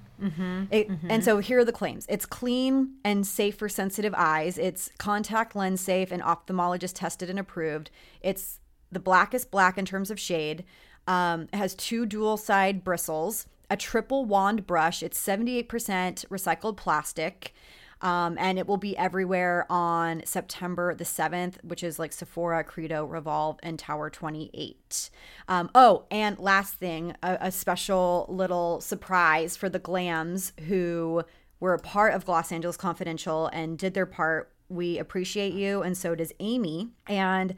It, 0.69 0.89
And 1.07 1.23
so 1.23 1.37
here 1.39 1.59
are 1.59 1.65
the 1.65 1.71
claims 1.71 2.05
it's 2.09 2.25
clean 2.25 2.95
and 3.05 3.25
safe 3.25 3.55
for 3.55 3.69
sensitive 3.69 4.13
eyes, 4.17 4.57
it's 4.57 4.91
contact 4.97 5.55
lens 5.55 5.81
safe 5.81 6.11
and 6.11 6.21
ophthalmologist 6.21 6.93
tested 6.95 7.29
and 7.29 7.39
approved. 7.39 7.89
It's 8.21 8.59
the 8.91 8.99
blackest 8.99 9.49
black 9.49 9.77
in 9.77 9.85
terms 9.85 10.11
of 10.11 10.19
shade. 10.19 10.65
Um, 11.07 11.43
it 11.53 11.55
has 11.55 11.73
two 11.73 12.05
dual 12.05 12.37
side 12.37 12.83
bristles, 12.83 13.45
a 13.69 13.77
triple 13.77 14.25
wand 14.25 14.67
brush. 14.67 15.01
It's 15.01 15.19
78% 15.19 15.67
recycled 16.27 16.75
plastic. 16.75 17.53
Um, 18.01 18.37
and 18.39 18.57
it 18.57 18.67
will 18.67 18.77
be 18.77 18.97
everywhere 18.97 19.65
on 19.69 20.21
September 20.25 20.95
the 20.95 21.03
7th, 21.03 21.63
which 21.63 21.83
is 21.83 21.99
like 21.99 22.13
Sephora, 22.13 22.63
Credo, 22.63 23.03
Revolve, 23.03 23.59
and 23.61 23.77
Tower 23.77 24.09
28. 24.09 25.09
Um, 25.47 25.69
oh, 25.75 26.05
and 26.09 26.39
last 26.39 26.75
thing, 26.75 27.15
a, 27.21 27.37
a 27.41 27.51
special 27.51 28.25
little 28.29 28.79
surprise 28.79 29.57
for 29.57 29.67
the 29.67 29.79
Glams 29.79 30.57
who 30.61 31.23
were 31.59 31.73
a 31.73 31.79
part 31.79 32.13
of 32.13 32.25
Gloss 32.25 32.51
Angeles 32.51 32.77
Confidential 32.77 33.47
and 33.47 33.77
did 33.77 33.93
their 33.93 34.05
part. 34.05 34.53
We 34.69 34.97
appreciate 34.97 35.53
you, 35.53 35.81
and 35.81 35.97
so 35.97 36.15
does 36.15 36.31
Amy. 36.39 36.89
And 37.07 37.55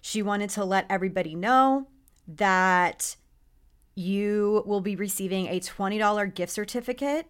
she 0.00 0.22
wanted 0.22 0.50
to 0.50 0.64
let 0.64 0.86
everybody 0.88 1.34
know 1.34 1.88
that 2.28 3.16
you 3.96 4.62
will 4.66 4.80
be 4.80 4.94
receiving 4.94 5.46
a 5.48 5.58
$20 5.58 6.34
gift 6.34 6.52
certificate 6.52 7.26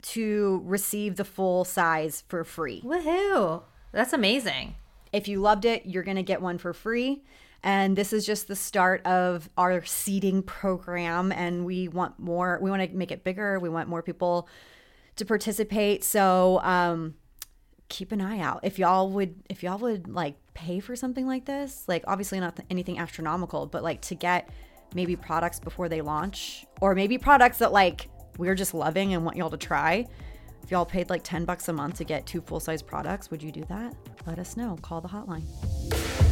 to 0.00 0.62
receive 0.64 1.16
the 1.16 1.24
full 1.24 1.64
size 1.64 2.24
for 2.28 2.44
free. 2.44 2.82
Woohoo! 2.82 3.62
That's 3.92 4.12
amazing. 4.12 4.76
If 5.12 5.28
you 5.28 5.40
loved 5.40 5.64
it, 5.64 5.86
you're 5.86 6.02
going 6.02 6.16
to 6.16 6.22
get 6.22 6.42
one 6.42 6.58
for 6.58 6.72
free. 6.72 7.22
And 7.62 7.96
this 7.96 8.12
is 8.12 8.24
just 8.24 8.46
the 8.46 8.54
start 8.54 9.04
of 9.04 9.48
our 9.56 9.84
seeding 9.84 10.42
program. 10.42 11.32
And 11.32 11.64
we 11.64 11.88
want 11.88 12.18
more, 12.18 12.58
we 12.62 12.70
want 12.70 12.88
to 12.88 12.96
make 12.96 13.10
it 13.10 13.24
bigger. 13.24 13.58
We 13.58 13.68
want 13.68 13.88
more 13.88 14.02
people 14.02 14.48
to 15.16 15.24
participate. 15.24 16.04
So, 16.04 16.60
um, 16.62 17.14
keep 17.88 18.12
an 18.12 18.20
eye 18.20 18.38
out. 18.38 18.60
If 18.62 18.78
y'all 18.78 19.08
would, 19.10 19.34
if 19.48 19.62
y'all 19.62 19.78
would 19.78 20.08
like 20.08 20.36
pay 20.54 20.78
for 20.78 20.94
something 20.94 21.26
like 21.26 21.46
this, 21.46 21.84
like 21.88 22.04
obviously 22.06 22.38
not 22.38 22.60
anything 22.70 22.98
astronomical, 22.98 23.66
but 23.66 23.82
like 23.82 24.02
to 24.02 24.14
get 24.14 24.48
maybe 24.94 25.16
products 25.16 25.58
before 25.58 25.88
they 25.88 26.00
launch, 26.00 26.66
or 26.80 26.94
maybe 26.94 27.18
products 27.18 27.58
that 27.58 27.72
like 27.72 28.08
we're 28.38 28.54
just 28.54 28.72
loving 28.72 29.12
and 29.12 29.24
want 29.24 29.36
y'all 29.36 29.50
to 29.50 29.58
try. 29.58 30.06
If 30.62 30.70
y'all 30.70 30.86
paid 30.86 31.10
like 31.10 31.22
10 31.22 31.44
bucks 31.44 31.68
a 31.68 31.72
month 31.72 31.96
to 31.96 32.04
get 32.04 32.24
two 32.26 32.40
full 32.40 32.60
size 32.60 32.82
products, 32.82 33.30
would 33.30 33.42
you 33.42 33.52
do 33.52 33.64
that? 33.68 33.94
Let 34.26 34.38
us 34.38 34.56
know. 34.56 34.78
Call 34.80 35.00
the 35.00 35.08
hotline. 35.08 36.27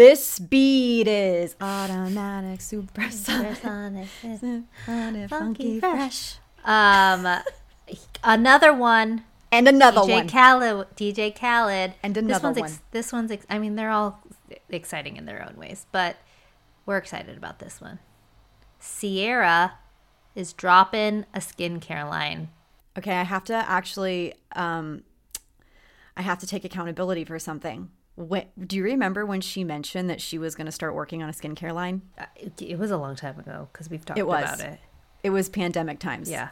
This 0.00 0.38
beat 0.38 1.06
is 1.06 1.54
automatic, 1.60 2.62
supersonic, 2.62 3.58
supersonic, 4.22 5.28
funky, 5.28 5.78
fresh. 5.78 6.36
Um, 6.64 7.28
another 8.24 8.72
one. 8.72 9.24
And 9.52 9.68
another 9.68 10.00
DJ 10.00 10.08
one. 10.08 10.28
Khaled. 10.28 10.86
DJ 10.96 11.38
Khaled. 11.38 11.92
And 12.02 12.14
this 12.14 12.24
another 12.24 12.48
one's 12.48 12.60
one. 12.60 12.80
this 12.92 13.12
one's. 13.12 13.30
Ex- 13.30 13.44
I 13.50 13.58
mean, 13.58 13.76
they're 13.76 13.90
all 13.90 14.22
exciting 14.70 15.18
in 15.18 15.26
their 15.26 15.46
own 15.46 15.58
ways, 15.58 15.84
but 15.92 16.16
we're 16.86 16.96
excited 16.96 17.36
about 17.36 17.58
this 17.58 17.78
one. 17.78 17.98
Ciara 18.80 19.74
is 20.34 20.54
dropping 20.54 21.26
a 21.34 21.40
skincare 21.40 22.08
line. 22.08 22.48
Okay, 22.96 23.12
I 23.12 23.24
have 23.24 23.44
to 23.44 23.54
actually 23.54 24.32
um 24.56 25.02
I 26.16 26.22
have 26.22 26.38
to 26.38 26.46
take 26.46 26.64
accountability 26.64 27.26
for 27.26 27.38
something. 27.38 27.90
When, 28.16 28.46
do 28.66 28.76
you 28.76 28.82
remember 28.84 29.24
when 29.24 29.40
she 29.40 29.64
mentioned 29.64 30.10
that 30.10 30.20
she 30.20 30.36
was 30.36 30.54
going 30.54 30.66
to 30.66 30.72
start 30.72 30.94
working 30.94 31.22
on 31.22 31.28
a 31.28 31.32
skincare 31.32 31.72
line? 31.74 32.02
Uh, 32.18 32.26
It, 32.36 32.60
it 32.60 32.78
was 32.78 32.90
a 32.90 32.96
long 32.98 33.16
time 33.16 33.38
ago 33.38 33.68
because 33.72 33.88
we've 33.88 34.04
talked 34.04 34.18
It 34.18 34.22
about 34.22 34.60
it. 34.60 34.78
It 35.22 35.30
was 35.30 35.48
pandemic 35.48 35.98
times. 35.98 36.30
Yeah, 36.30 36.48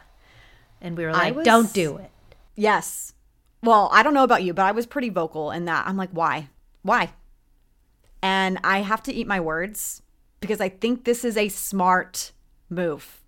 and 0.81 0.97
we 0.97 1.05
were 1.05 1.11
like, 1.13 1.35
was- 1.35 1.45
"Don't 1.45 1.73
do 1.73 1.97
it." 1.97 2.11
Yes. 2.55 3.13
Well, 3.61 3.89
I 3.91 4.03
don't 4.03 4.13
know 4.13 4.23
about 4.23 4.43
you, 4.43 4.53
but 4.53 4.65
I 4.65 4.71
was 4.71 4.85
pretty 4.85 5.09
vocal 5.09 5.51
in 5.51 5.65
that. 5.65 5.85
I'm 5.85 5.97
like, 5.97 6.11
why? 6.11 6.47
Why? 6.81 7.11
And 8.21 8.57
I 8.63 8.79
have 8.79 9.03
to 9.03 9.13
eat 9.13 9.27
my 9.27 9.39
words 9.41 10.01
because 10.39 10.61
I 10.61 10.69
think 10.69 11.03
this 11.03 11.25
is 11.25 11.35
a 11.35 11.49
smart 11.49 12.31
move. 12.69 13.21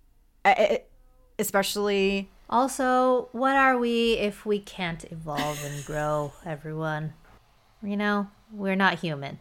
Especially 1.38 2.30
Also, 2.48 3.28
what 3.32 3.56
are 3.56 3.78
we 3.78 4.14
if 4.14 4.44
we 4.46 4.58
can't 4.58 5.04
evolve 5.10 5.62
and 5.64 5.84
grow, 5.84 6.32
everyone? 6.44 7.14
You 7.82 7.96
know, 7.96 8.28
we're 8.52 8.76
not 8.76 9.00
human 9.00 9.38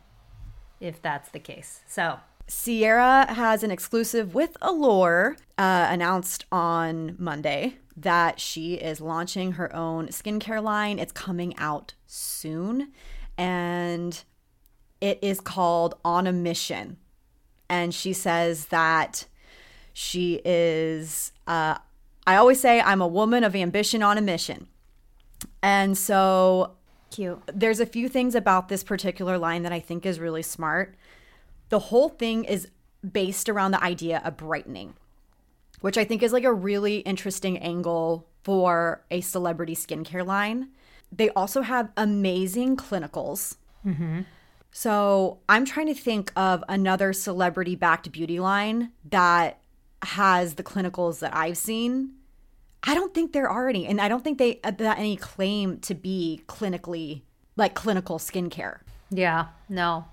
if 0.80 1.02
that's 1.02 1.30
the 1.30 1.40
case. 1.40 1.82
So, 1.88 2.20
Ciara 2.48 3.32
has 3.34 3.64
an 3.64 3.72
exclusive 3.72 4.34
with 4.34 4.58
Allure 4.62 5.38
uh, 5.58 5.88
announced 5.90 6.46
on 6.52 7.16
Monday 7.18 7.78
that 7.96 8.40
she 8.40 8.76
is 8.76 9.00
launching 9.00 9.54
her 9.54 9.74
own 9.76 10.08
skincare 10.08 10.62
line. 10.62 11.00
It's 11.00 11.12
coming 11.12 11.56
out 11.58 11.94
soon 12.08 12.92
and 13.38 14.24
it 15.00 15.20
is 15.22 15.40
called 15.40 15.96
On 16.04 16.28
a 16.28 16.34
Mission. 16.34 16.98
And 17.70 17.94
she 17.94 18.12
says 18.12 18.66
that 18.66 19.26
she 19.94 20.42
is, 20.44 21.32
uh, 21.48 21.78
I 22.28 22.36
always 22.36 22.60
say, 22.60 22.82
I'm 22.82 23.02
a 23.02 23.08
woman 23.08 23.44
of 23.44 23.56
ambition 23.56 24.04
on 24.04 24.18
a 24.18 24.22
mission. 24.22 24.68
And 25.64 25.98
so 25.98 26.76
cute. 27.12 27.40
there's 27.48 27.80
a 27.80 27.86
few 27.86 28.10
things 28.10 28.36
about 28.36 28.70
this 28.70 28.84
particular 28.84 29.38
line 29.38 29.64
that 29.64 29.72
I 29.72 29.80
think 29.80 30.06
is 30.06 30.20
really 30.20 30.42
smart. 30.42 30.96
The 31.70 31.80
whole 31.80 32.10
thing 32.10 32.44
is 32.44 32.68
based 33.10 33.50
around 33.50 33.72
the 33.72 33.84
idea 33.84 34.22
of 34.24 34.38
brightening, 34.38 34.96
which 35.82 35.98
I 35.98 36.04
think 36.04 36.24
is 36.24 36.34
like 36.34 36.44
a 36.44 36.54
really 36.54 36.98
interesting 37.00 37.58
angle 37.58 38.28
for 38.44 39.04
a 39.12 39.22
celebrity 39.22 39.76
skincare 39.76 40.26
line. 40.26 40.70
They 41.12 41.30
also 41.30 41.62
have 41.62 41.92
amazing 41.98 42.78
clinicals. 42.78 43.58
Mm-hmm. 43.86 44.22
So 44.72 45.40
I'm 45.50 45.66
trying 45.66 45.88
to 45.88 45.94
think 45.94 46.32
of 46.36 46.64
another 46.70 47.14
celebrity 47.14 47.76
backed 47.76 48.12
beauty 48.12 48.40
line 48.40 48.92
that 49.10 49.60
has 50.04 50.56
the 50.56 50.64
clinicals 50.64 51.20
that 51.20 51.36
I've 51.36 51.58
seen. 51.58 52.14
I 52.84 52.96
don't 52.96 53.14
think 53.14 53.32
there 53.32 53.50
are 53.50 53.70
any, 53.70 53.86
and 53.86 54.02
I 54.02 54.08
don't 54.08 54.24
think 54.24 54.38
they 54.38 54.60
uh, 54.64 54.72
that 54.72 54.98
any 54.98 55.16
claim 55.16 55.80
to 55.82 55.94
be 55.94 56.44
clinically 56.48 57.22
like 57.56 57.74
clinical 57.76 58.18
skincare. 58.18 58.80
Yeah. 59.10 59.48
No. 59.70 60.06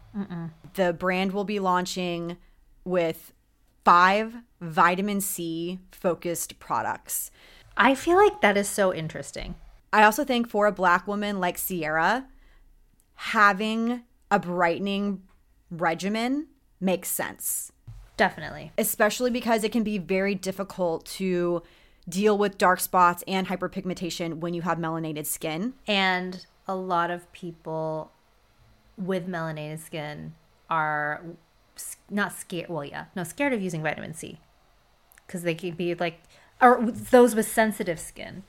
The 0.75 0.93
brand 0.93 1.33
will 1.33 1.45
be 1.45 1.61
launching 1.61 2.37
with 2.85 3.33
five 3.85 4.35
vitamin 4.61 5.21
C 5.21 5.79
focused 5.93 6.59
products. 6.59 7.31
I 7.77 7.95
feel 7.95 8.17
like 8.17 8.41
that 8.41 8.57
is 8.57 8.69
so 8.69 8.93
interesting. 8.93 9.55
I 9.93 10.03
also 10.03 10.25
think 10.25 10.49
for 10.49 10.67
a 10.67 10.73
black 10.73 11.07
woman 11.07 11.41
like 11.41 11.57
Ciara, 11.57 12.27
having 13.15 14.03
a 14.31 14.39
brightening 14.39 15.23
regimen 15.71 16.49
makes 16.81 17.09
sense, 17.09 17.73
Definitely. 18.17 18.73
especially 18.77 19.31
because 19.31 19.65
it 19.65 19.73
can 19.73 19.85
be 19.85 19.99
very 19.99 20.35
difficult 20.35 21.07
to 21.07 21.63
deal 22.09 22.39
with 22.39 22.59
dark 22.59 22.81
spots 22.81 23.23
and 23.29 23.49
hyperpigmentation 23.49 24.39
when 24.39 24.55
you 24.55 24.63
have 24.63 24.79
melanated 24.79 25.27
skin. 25.27 25.75
And 25.87 26.47
a 26.67 26.75
lot 26.75 27.11
of 27.11 27.31
people 27.33 28.13
with 28.97 29.29
melanated 29.29 29.81
skin 29.81 30.35
are 30.71 31.23
not 32.11 32.33
scared. 32.33 32.69
Well, 32.69 32.85
yeah, 32.85 33.07
no, 33.15 33.25
scared 33.25 33.53
of 33.53 33.63
using 33.63 33.83
vitamin 33.83 34.15
C 34.15 34.39
because 35.27 35.43
they 35.43 35.55
can 35.55 35.73
be 35.73 35.95
like, 35.95 36.21
or 36.61 36.83
those 36.91 37.35
with 37.35 37.47
sensitive 37.47 38.01
skin 38.01 38.43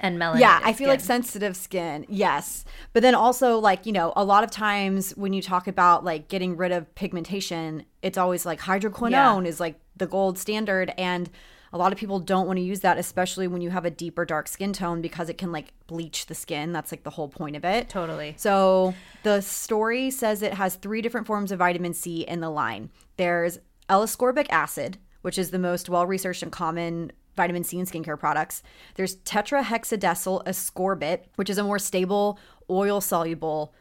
and 0.00 0.18
melanated. 0.18 0.40
Yeah, 0.40 0.60
I 0.64 0.72
feel 0.72 0.88
like 0.88 1.00
sensitive 1.00 1.56
skin, 1.56 2.06
yes. 2.08 2.64
But 2.92 3.02
then 3.02 3.14
also, 3.14 3.58
like, 3.58 3.86
you 3.86 3.92
know, 3.92 4.12
a 4.16 4.24
lot 4.24 4.44
of 4.44 4.50
times 4.50 5.10
when 5.16 5.32
you 5.32 5.42
talk 5.42 5.68
about 5.68 6.04
like 6.04 6.28
getting 6.28 6.56
rid 6.56 6.72
of 6.72 6.92
pigmentation, 6.94 7.84
it's 8.02 8.18
always 8.18 8.46
like 8.46 8.60
hydroquinone 8.60 9.46
is 9.46 9.60
like 9.60 9.78
the 9.96 10.06
gold 10.06 10.38
standard. 10.38 10.92
And 10.96 11.30
a 11.72 11.78
lot 11.78 11.92
of 11.92 11.98
people 11.98 12.18
don't 12.18 12.46
want 12.46 12.58
to 12.58 12.62
use 12.62 12.80
that, 12.80 12.98
especially 12.98 13.46
when 13.46 13.60
you 13.60 13.70
have 13.70 13.84
a 13.84 13.90
deeper 13.90 14.24
dark 14.24 14.48
skin 14.48 14.72
tone 14.72 15.02
because 15.02 15.28
it 15.28 15.38
can 15.38 15.52
like 15.52 15.72
bleach 15.86 16.26
the 16.26 16.34
skin. 16.34 16.72
That's 16.72 16.92
like 16.92 17.02
the 17.02 17.10
whole 17.10 17.28
point 17.28 17.56
of 17.56 17.64
it. 17.64 17.88
Totally. 17.88 18.34
So 18.36 18.94
the 19.22 19.40
story 19.40 20.10
says 20.10 20.42
it 20.42 20.54
has 20.54 20.76
three 20.76 21.02
different 21.02 21.26
forms 21.26 21.52
of 21.52 21.58
vitamin 21.58 21.94
C 21.94 22.22
in 22.22 22.40
the 22.40 22.50
line. 22.50 22.90
There's 23.16 23.58
L-ascorbic 23.88 24.46
acid, 24.50 24.98
which 25.22 25.38
is 25.38 25.50
the 25.50 25.58
most 25.58 25.88
well-researched 25.88 26.42
and 26.42 26.52
common 26.52 27.12
vitamin 27.36 27.64
C 27.64 27.78
in 27.78 27.86
skincare 27.86 28.18
products. 28.18 28.62
There's 28.94 29.16
tetrahexadecyl 29.16 30.44
ascorbate, 30.44 31.20
which 31.36 31.50
is 31.50 31.58
a 31.58 31.64
more 31.64 31.78
stable 31.78 32.38
oil-soluble 32.68 33.74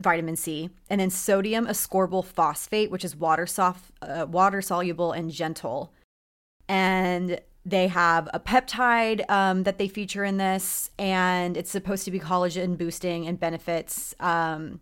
vitamin 0.00 0.36
C, 0.36 0.70
and 0.88 1.00
then 1.00 1.10
sodium 1.10 1.66
ascorbyl 1.66 2.24
phosphate, 2.24 2.90
which 2.90 3.04
is 3.04 3.16
water 3.16 3.46
soft, 3.46 3.90
uh, 4.02 4.26
water 4.28 4.62
soluble 4.62 5.10
and 5.12 5.30
gentle. 5.30 5.92
And 6.68 7.40
they 7.64 7.88
have 7.88 8.28
a 8.32 8.40
peptide 8.40 9.28
um, 9.28 9.64
that 9.64 9.78
they 9.78 9.88
feature 9.88 10.24
in 10.24 10.38
this, 10.38 10.90
and 10.98 11.56
it's 11.56 11.70
supposed 11.70 12.04
to 12.04 12.10
be 12.10 12.18
collagen 12.18 12.78
boosting 12.78 13.26
and 13.26 13.38
benefits 13.38 14.14
um, 14.20 14.80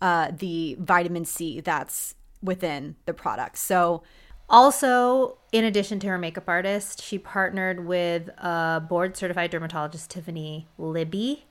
uh, 0.00 0.30
the 0.36 0.76
vitamin 0.78 1.24
C 1.24 1.60
that's 1.60 2.14
within 2.42 2.96
the 3.06 3.14
product. 3.14 3.56
So, 3.58 4.02
Also, 4.50 5.38
in 5.52 5.64
addition 5.64 5.98
to 6.00 6.06
her 6.08 6.18
makeup 6.18 6.44
artist, 6.46 7.02
she 7.02 7.18
partnered 7.18 7.86
with 7.86 8.28
uh, 8.36 8.80
board 8.80 9.16
certified 9.16 9.50
dermatologist 9.50 10.10
Tiffany 10.10 10.68
Libby. 10.76 11.46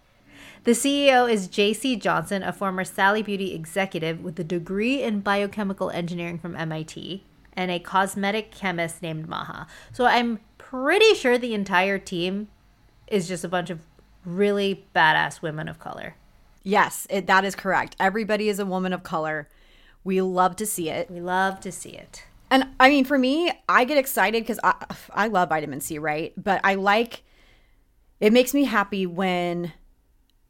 The 0.65 0.71
CEO 0.71 1.29
is 1.29 1.47
JC 1.47 1.99
Johnson, 1.99 2.43
a 2.43 2.53
former 2.53 2.83
Sally 2.83 3.23
Beauty 3.23 3.55
executive 3.55 4.21
with 4.21 4.39
a 4.39 4.43
degree 4.43 5.01
in 5.01 5.21
biochemical 5.21 5.89
engineering 5.89 6.37
from 6.37 6.55
MIT, 6.55 7.23
and 7.55 7.71
a 7.71 7.79
cosmetic 7.79 8.51
chemist 8.51 9.01
named 9.01 9.27
Maha. 9.27 9.67
So 9.91 10.05
I'm 10.05 10.39
pretty 10.57 11.13
sure 11.13 11.37
the 11.37 11.53
entire 11.53 11.99
team 11.99 12.47
is 13.07 13.27
just 13.27 13.43
a 13.43 13.47
bunch 13.47 13.69
of 13.69 13.81
really 14.25 14.85
badass 14.95 15.41
women 15.41 15.67
of 15.67 15.79
color. 15.79 16.15
yes, 16.63 17.05
it, 17.09 17.27
that 17.27 17.43
is 17.43 17.55
correct. 17.55 17.95
Everybody 17.99 18.47
is 18.49 18.57
a 18.57 18.65
woman 18.65 18.93
of 18.93 19.03
color. 19.03 19.49
We 20.03 20.21
love 20.21 20.55
to 20.57 20.65
see 20.65 20.89
it. 20.89 21.11
We 21.11 21.19
love 21.19 21.59
to 21.61 21.71
see 21.71 21.91
it. 21.91 22.23
And 22.49 22.67
I 22.79 22.89
mean, 22.89 23.03
for 23.03 23.17
me, 23.17 23.51
I 23.67 23.83
get 23.83 23.97
excited 23.97 24.43
because 24.43 24.59
I, 24.63 24.75
I 25.11 25.27
love 25.27 25.49
vitamin 25.49 25.81
C, 25.81 25.97
right? 25.97 26.33
But 26.37 26.61
I 26.63 26.75
like, 26.75 27.23
it 28.19 28.31
makes 28.31 28.53
me 28.53 28.63
happy 28.63 29.05
when 29.05 29.73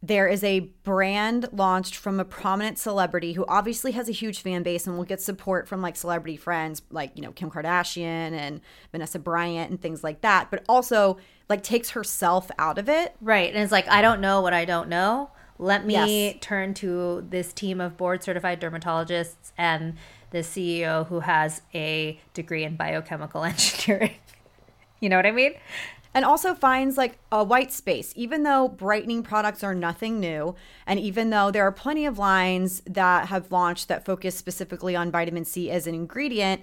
there 0.06 0.28
is 0.28 0.44
a 0.44 0.60
brand 0.84 1.48
launched 1.54 1.96
from 1.96 2.20
a 2.20 2.26
prominent 2.26 2.78
celebrity 2.78 3.32
who 3.34 3.46
obviously 3.48 3.94
has 3.94 4.10
a 4.10 4.12
huge 4.12 4.42
fan 4.42 4.62
base 4.62 4.86
and 4.86 4.98
will 4.98 5.06
get 5.06 5.22
support 5.22 5.66
from 5.66 5.82
like 5.82 5.96
celebrity 5.96 6.36
friends 6.36 6.82
like, 6.92 7.13
you 7.16 7.22
know, 7.22 7.32
Kim 7.32 7.50
Kardashian 7.50 8.34
and 8.34 8.60
Vanessa 8.92 9.18
Bryant 9.18 9.72
and 9.72 9.82
things 9.82 10.04
like 10.04 10.20
that, 10.20 10.52
but 10.52 10.62
also 10.68 11.18
like 11.48 11.63
takes 11.63 11.92
herself 11.92 12.52
out 12.60 12.78
of 12.78 12.89
it. 12.89 13.16
Right. 13.22 13.54
And 13.54 13.63
it's 13.63 13.72
like, 13.72 13.88
I 13.88 14.02
don't 14.02 14.20
know 14.20 14.42
what 14.42 14.54
I 14.54 14.66
don't 14.66 14.89
know. 14.89 15.32
Let 15.58 15.86
me 15.86 15.94
Yes. 15.94 16.36
turn 16.42 16.74
to 16.76 17.26
this 17.30 17.54
team 17.54 17.80
of 17.80 17.96
board 17.96 18.24
certified 18.24 18.60
dermatologists 18.60 19.54
and 19.58 19.96
the 20.32 20.39
CEO 20.39 21.08
who 21.08 21.22
has 21.22 21.62
a 21.74 22.20
degree 22.34 22.66
in 22.66 22.76
biochemical 22.76 23.44
engineering. 23.46 24.16
you 25.00 25.08
know 25.08 25.16
what 25.16 25.26
I 25.26 25.32
mean? 25.32 25.54
And 26.13 26.23
also 26.23 26.54
finds 26.54 26.97
like 26.97 27.17
a 27.32 27.43
white 27.43 27.71
space 27.71 28.13
even 28.15 28.43
though 28.43 28.67
brightening 28.67 29.23
products 29.23 29.63
are 29.63 29.76
nothing 29.76 30.19
new 30.19 30.56
and 30.86 30.99
even 30.99 31.30
though 31.30 31.52
there 31.52 31.65
are 31.65 31.71
plenty 31.71 32.06
of 32.06 32.17
lines 32.17 32.82
that 32.86 33.28
have 33.28 33.52
launched 33.52 33.88
that 33.88 34.06
focus 34.06 34.36
specifically 34.36 34.95
on 34.95 35.12
vitamin 35.12 35.45
c 35.45 35.69
as 35.69 35.88
an 35.88 35.95
ingredient 35.95 36.62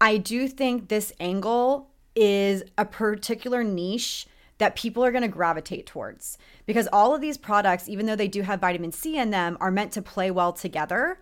i 0.00 0.16
do 0.16 0.48
think 0.48 0.88
this 0.88 1.12
angle 1.20 1.90
is 2.14 2.62
a 2.78 2.84
particular 2.84 3.62
niche 3.62 4.26
that 4.58 4.74
people 4.74 5.04
are 5.04 5.12
going 5.12 5.22
to 5.22 5.28
gravitate 5.28 5.86
towards 5.86 6.38
because 6.64 6.88
all 6.92 7.14
of 7.14 7.20
these 7.20 7.36
products 7.36 7.88
even 7.88 8.06
though 8.06 8.16
they 8.16 8.28
do 8.28 8.42
have 8.42 8.60
vitamin 8.60 8.92
c 8.92 9.18
in 9.18 9.30
them 9.30 9.56
are 9.60 9.70
meant 9.70 9.92
to 9.92 10.00
play 10.00 10.30
well 10.30 10.52
together 10.52 11.18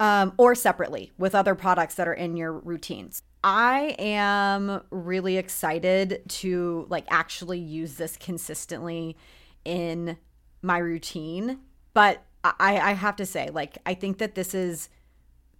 um, 0.00 0.32
or 0.36 0.54
separately 0.54 1.12
with 1.18 1.34
other 1.34 1.54
products 1.54 1.94
that 1.96 2.08
are 2.08 2.14
in 2.14 2.36
your 2.36 2.52
routines. 2.52 3.22
I 3.42 3.94
am 3.98 4.82
really 4.90 5.36
excited 5.36 6.22
to 6.28 6.86
like 6.88 7.06
actually 7.10 7.58
use 7.58 7.94
this 7.94 8.16
consistently 8.16 9.16
in 9.64 10.16
my 10.62 10.78
routine. 10.78 11.60
But 11.94 12.22
I, 12.44 12.78
I 12.78 12.92
have 12.92 13.16
to 13.16 13.26
say, 13.26 13.50
like, 13.50 13.78
I 13.84 13.94
think 13.94 14.18
that 14.18 14.34
this 14.34 14.54
is 14.54 14.88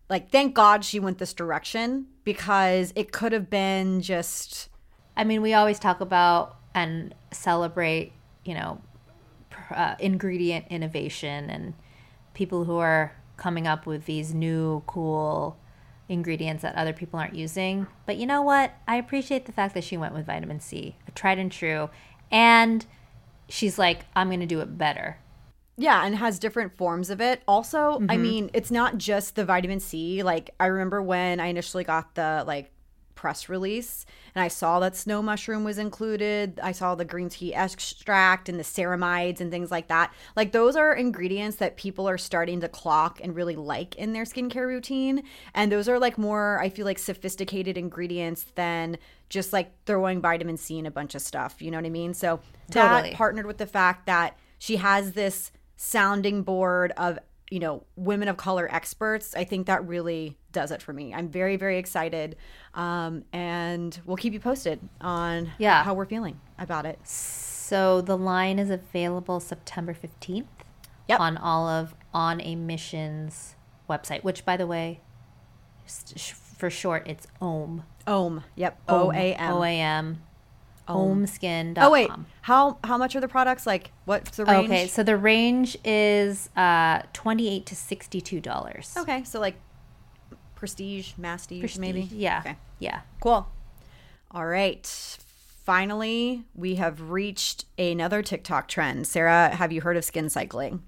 like, 0.09 0.31
thank 0.31 0.55
God 0.55 0.85
she 0.85 1.01
went 1.01 1.19
this 1.19 1.35
direction 1.35 2.07
because 2.25 2.93
it 2.97 3.12
could 3.12 3.33
have 3.33 3.51
been 3.51 4.01
just 4.01 4.69
I 5.19 5.25
mean, 5.25 5.43
we 5.43 5.53
always 5.53 5.81
talk 5.81 6.01
about 6.01 6.59
and 6.77 7.12
celebrate, 7.33 8.12
you 8.45 8.55
know, 8.55 8.81
uh, 9.75 9.97
ingredient 9.99 10.67
innovation 10.71 11.51
and 11.51 11.75
people 12.35 12.64
who 12.64 12.79
are 12.79 13.12
coming 13.37 13.67
up 13.67 13.85
with 13.85 14.07
these 14.07 14.33
new, 14.33 14.85
cool 14.87 15.59
ingredients 16.09 16.62
that 16.62 16.75
other 16.75 16.92
people 16.92 17.18
aren't 17.18 17.35
using. 17.35 17.87
But 18.07 18.16
you 18.16 18.27
know 18.27 18.42
what? 18.42 18.73
I 18.87 18.97
appreciate 18.97 19.47
the 19.47 19.53
fact 19.53 19.75
that 19.75 19.85
she 19.85 19.97
went 19.97 20.14
with 20.14 20.27
vitamin 20.27 20.61
C, 20.61 20.97
a 21.07 21.11
tried 21.11 21.38
and 21.38 21.53
true. 21.53 21.90
And 22.31 22.85
she's 23.49 23.79
like, 23.79 24.07
I'm 24.14 24.29
going 24.29 24.40
to 24.40 24.47
do 24.47 24.61
it 24.61 24.79
better. 24.79 25.18
Yeah, 25.77 26.05
and 26.05 26.16
has 26.16 26.40
different 26.40 26.77
forms 26.77 27.09
of 27.09 27.21
it. 27.21 27.42
Also, 27.47 27.94
I 27.94 27.99
mm-hmm. 27.99 28.23
mean, 28.23 28.51
it's 28.53 28.71
not 28.71 28.99
just 28.99 29.37
the 29.37 29.44
vitamin 29.44 29.79
C. 29.79 30.25
Like 30.25 30.51
I 30.59 30.66
remember 30.66 31.01
when 31.01 31.38
I 31.38 31.47
initially 31.47 31.85
got 31.85 32.16
the 32.16 32.42
like 32.47 32.73
press 33.18 33.48
release 33.48 34.07
and 34.37 34.44
I 34.44 34.46
saw 34.46 34.78
that 34.78 34.94
snow 34.94 35.20
mushroom 35.20 35.64
was 35.64 35.76
included. 35.76 36.61
I 36.62 36.70
saw 36.70 36.94
the 36.94 37.04
green 37.04 37.28
tea 37.28 37.52
extract 37.52 38.48
and 38.48 38.57
the 38.57 38.62
ceramides 38.62 39.40
and 39.40 39.50
things 39.50 39.72
like 39.72 39.88
that. 39.88 40.14
Like 40.37 40.52
those 40.52 40.76
are 40.76 40.94
ingredients 40.94 41.57
that 41.57 41.76
people 41.76 42.09
are 42.09 42.16
starting 42.16 42.61
to 42.61 42.68
clock 42.68 43.18
and 43.20 43.35
really 43.35 43.57
like 43.57 43.96
in 43.96 44.12
their 44.12 44.22
skincare 44.22 44.68
routine. 44.68 45.24
And 45.52 45.72
those 45.72 45.88
are 45.88 45.98
like 45.98 46.16
more, 46.16 46.61
I 46.61 46.68
feel 46.68 46.85
like 46.85 47.00
sophisticated 47.00 47.76
ingredients 47.76 48.46
than 48.54 48.98
just 49.28 49.52
like 49.52 49.72
throwing 49.85 50.20
vitamin 50.20 50.57
C 50.57 50.78
in 50.78 50.87
a 50.87 50.90
bunch 50.92 51.16
of 51.16 51.20
stuff. 51.20 51.61
You 51.61 51.72
know 51.72 51.78
what 51.78 51.87
I 51.87 51.90
mean? 51.90 52.14
So 52.14 52.38
Totally. 52.70 53.11
that 53.11 53.16
partnered 53.16 53.46
with 53.46 53.59
the 53.59 53.66
fact 53.66 54.07
that 54.07 54.38
she 54.61 54.76
has 54.76 55.14
this 55.14 55.50
sounding 55.76 56.44
board 56.44 56.92
of 56.96 57.18
you 57.50 57.59
know 57.59 57.83
women 57.96 58.28
of 58.28 58.37
color 58.37 58.68
experts 58.70 59.35
i 59.35 59.42
think 59.42 59.66
that 59.68 59.87
really 59.87 60.37
does 60.52 60.70
it 60.70 60.80
for 60.82 60.92
me 60.92 61.12
i'm 61.14 61.28
very 61.28 61.56
very 61.56 61.78
excited 61.78 62.37
um, 62.74 63.24
and 63.32 64.00
we'll 64.06 64.16
keep 64.16 64.32
you 64.32 64.40
posted 64.40 64.78
on 65.00 65.50
Yeah. 65.58 65.82
how 65.84 65.94
we're 65.94 66.06
feeling 66.06 66.40
about 66.58 66.87
it 66.87 66.98
So 67.06 68.00
the 68.00 68.16
line 68.16 68.58
is 68.58 68.70
available 68.70 69.40
September 69.40 69.92
15th 69.94 70.46
Yep. 71.08 71.20
on 71.20 71.37
all 71.37 71.68
of 71.68 71.94
On 72.14 72.40
a 72.40 72.54
Mission's 72.56 73.56
website, 73.88 74.22
which, 74.24 74.44
by 74.44 74.56
the 74.56 74.66
way, 74.66 75.00
for 76.58 76.68
short, 76.70 77.06
it's 77.06 77.26
OM. 77.40 77.82
Ohm. 78.06 78.44
Yep. 78.56 78.78
O 78.88 79.11
A 79.12 79.34
M. 79.34 79.52
O 79.54 79.62
A 79.64 79.80
M. 79.80 80.22
Homeskin.com. 80.88 81.84
Oh 81.87 81.90
wait, 81.90 82.11
how 82.42 82.78
how 82.84 82.96
much 82.96 83.14
are 83.14 83.20
the 83.20 83.28
products? 83.28 83.66
Like, 83.66 83.90
what's 84.06 84.37
the 84.38 84.44
range? 84.46 84.64
Okay, 84.70 84.87
so 84.88 85.02
the 85.02 85.16
range 85.18 85.76
is 85.84 86.48
uh, 86.56 87.02
twenty-eight 87.12 87.66
to 87.66 87.76
sixty-two 87.76 88.40
dollars. 88.40 88.94
Okay, 88.96 89.22
so 89.24 89.38
like 89.40 89.56
prestige, 90.59 91.12
mastige, 91.14 91.79
maybe. 91.79 92.09
Yeah. 92.12 92.40
Okay. 92.40 92.57
Yeah. 92.81 93.01
Cool. 93.21 93.49
All 94.33 94.47
right. 94.47 94.85
Finally, 95.64 96.44
we 96.55 96.75
have 96.75 97.11
reached 97.11 97.64
another 97.79 98.23
TikTok 98.23 98.66
trend. 98.66 99.07
Sara, 99.07 99.55
have 99.55 99.71
you 99.71 99.83
heard 99.83 99.97
of 99.97 100.05
skin 100.05 100.29
cycling? 100.29 100.83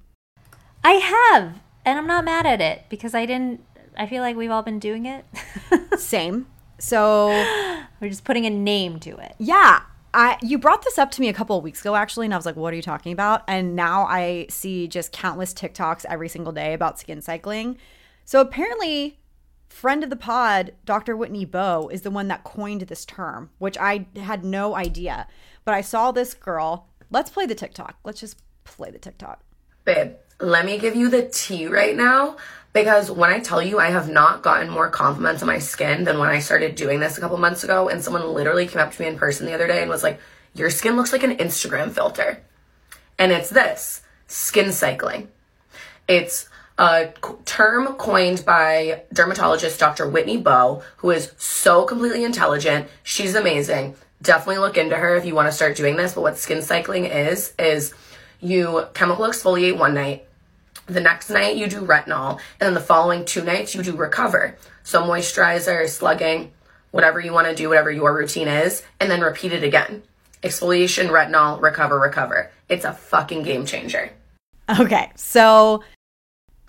I 0.82 0.92
have, 0.92 1.60
and 1.84 1.98
I'm 1.98 2.06
not 2.06 2.24
mad 2.24 2.46
at 2.46 2.60
it 2.60 2.86
because 2.88 3.14
I 3.14 3.26
didn't. 3.26 3.64
I 3.96 4.06
feel 4.06 4.22
like 4.22 4.36
we've 4.36 4.50
all 4.50 4.62
been 4.62 4.80
doing 4.80 5.06
it. 5.06 5.24
Same. 5.98 6.46
So 6.78 7.28
We're 8.00 8.08
just 8.08 8.24
putting 8.24 8.46
a 8.46 8.50
name 8.50 8.98
to 9.00 9.16
it. 9.18 9.34
Yeah. 9.38 9.82
I 10.12 10.38
you 10.42 10.58
brought 10.58 10.82
this 10.82 10.98
up 10.98 11.12
to 11.12 11.20
me 11.20 11.28
a 11.28 11.32
couple 11.32 11.56
of 11.56 11.62
weeks 11.62 11.82
ago 11.82 11.94
actually 11.94 12.26
and 12.26 12.34
I 12.34 12.36
was 12.36 12.44
like 12.44 12.56
what 12.56 12.72
are 12.72 12.76
you 12.76 12.82
talking 12.82 13.12
about? 13.12 13.44
And 13.46 13.76
now 13.76 14.06
I 14.06 14.46
see 14.48 14.88
just 14.88 15.12
countless 15.12 15.54
TikToks 15.54 16.04
every 16.08 16.28
single 16.28 16.52
day 16.52 16.72
about 16.72 16.98
skin 16.98 17.22
cycling. 17.22 17.78
So 18.24 18.40
apparently 18.40 19.19
friend 19.70 20.04
of 20.04 20.10
the 20.10 20.16
pod, 20.16 20.72
Dr. 20.84 21.16
Whitney 21.16 21.44
Bowe 21.44 21.88
is 21.88 22.02
the 22.02 22.10
one 22.10 22.28
that 22.28 22.44
coined 22.44 22.82
this 22.82 23.04
term, 23.04 23.50
which 23.58 23.78
I 23.78 24.06
had 24.16 24.44
no 24.44 24.74
idea. 24.74 25.26
But 25.64 25.74
I 25.74 25.80
saw 25.80 26.12
this 26.12 26.34
girl. 26.34 26.88
Let's 27.10 27.30
play 27.30 27.46
the 27.46 27.54
TikTok. 27.54 27.96
Let's 28.04 28.20
just 28.20 28.42
play 28.64 28.90
the 28.90 28.98
TikTok. 28.98 29.40
Babe, 29.84 30.12
let 30.38 30.66
me 30.66 30.76
give 30.76 30.94
you 30.94 31.08
the 31.08 31.28
tea 31.28 31.66
right 31.66 31.96
now 31.96 32.36
because 32.72 33.10
when 33.10 33.30
I 33.30 33.40
tell 33.40 33.62
you 33.62 33.78
I 33.78 33.88
have 33.88 34.10
not 34.10 34.42
gotten 34.42 34.68
more 34.68 34.90
compliments 34.90 35.42
on 35.42 35.48
my 35.48 35.58
skin 35.58 36.04
than 36.04 36.18
when 36.18 36.28
I 36.28 36.40
started 36.40 36.74
doing 36.74 37.00
this 37.00 37.16
a 37.16 37.20
couple 37.20 37.38
months 37.38 37.64
ago, 37.64 37.88
and 37.88 38.02
someone 38.02 38.34
literally 38.34 38.66
came 38.66 38.82
up 38.82 38.92
to 38.92 39.02
me 39.02 39.08
in 39.08 39.16
person 39.16 39.46
the 39.46 39.54
other 39.54 39.66
day 39.66 39.80
and 39.80 39.90
was 39.90 40.02
like, 40.02 40.20
Your 40.54 40.70
skin 40.70 40.96
looks 40.96 41.12
like 41.12 41.22
an 41.22 41.36
Instagram 41.38 41.90
filter. 41.90 42.42
And 43.18 43.32
it's 43.32 43.50
this 43.50 44.02
skin 44.26 44.72
cycling. 44.72 45.28
It's 46.06 46.49
a 46.80 47.12
term 47.44 47.88
coined 47.96 48.42
by 48.46 49.02
dermatologist 49.12 49.78
Dr. 49.78 50.08
Whitney 50.08 50.38
Bowe, 50.38 50.82
who 50.96 51.10
is 51.10 51.30
so 51.36 51.84
completely 51.84 52.24
intelligent. 52.24 52.88
She's 53.02 53.34
amazing. 53.34 53.96
Definitely 54.22 54.58
look 54.58 54.78
into 54.78 54.96
her 54.96 55.14
if 55.16 55.26
you 55.26 55.34
want 55.34 55.46
to 55.46 55.52
start 55.52 55.76
doing 55.76 55.96
this. 55.96 56.14
But 56.14 56.22
what 56.22 56.38
skin 56.38 56.62
cycling 56.62 57.04
is, 57.04 57.52
is 57.58 57.92
you 58.40 58.86
chemical 58.94 59.26
exfoliate 59.26 59.78
one 59.78 59.92
night, 59.92 60.26
the 60.86 61.02
next 61.02 61.28
night 61.28 61.56
you 61.56 61.66
do 61.66 61.82
retinol, 61.82 62.40
and 62.58 62.66
then 62.66 62.74
the 62.74 62.80
following 62.80 63.26
two 63.26 63.44
nights 63.44 63.74
you 63.74 63.82
do 63.82 63.94
recover. 63.94 64.56
So 64.82 65.02
moisturizer, 65.02 65.86
slugging, 65.86 66.50
whatever 66.92 67.20
you 67.20 67.34
want 67.34 67.46
to 67.46 67.54
do, 67.54 67.68
whatever 67.68 67.90
your 67.90 68.16
routine 68.16 68.48
is, 68.48 68.82
and 68.98 69.10
then 69.10 69.20
repeat 69.20 69.52
it 69.52 69.62
again. 69.62 70.02
Exfoliation, 70.42 71.10
retinol, 71.10 71.60
recover, 71.60 72.00
recover. 72.00 72.50
It's 72.70 72.86
a 72.86 72.94
fucking 72.94 73.42
game 73.42 73.66
changer. 73.66 74.12
Okay. 74.78 75.10
So 75.16 75.82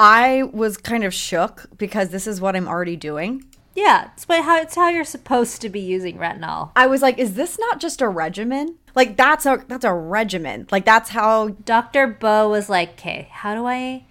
I 0.04 0.50
was 0.52 0.78
kind 0.78 1.04
of 1.04 1.14
shook 1.14 1.68
because 1.78 2.10
this 2.10 2.26
is 2.26 2.42
what 2.42 2.56
I'm 2.56 2.68
already 2.68 2.96
doing. 2.96 3.46
Yeah, 3.76 4.10
it's 4.14 4.26
how 4.28 4.58
it's 4.60 4.74
how 4.74 4.90
you're 4.90 5.06
supposed 5.06 5.62
to 5.62 5.70
be 5.70 5.80
using 5.80 6.18
retinol. 6.18 6.72
I 6.76 6.88
was 6.88 7.04
like, 7.04 7.20
is 7.20 7.36
this 7.36 7.60
not 7.60 7.80
just 7.80 8.02
a 8.02 8.10
regimen? 8.10 8.80
Like 8.96 9.16
that's 9.16 9.46
a 9.46 9.64
that's 9.68 9.86
a 9.86 9.94
regimen. 9.94 10.68
Like 10.72 10.86
that's 10.86 11.12
how 11.12 11.50
Dr. 11.50 12.08
Bowe 12.08 12.50
was 12.50 12.68
like, 12.68 12.94
"Okay, 12.94 13.28
how 13.32 13.54
do 13.54 13.68
I 13.68 14.06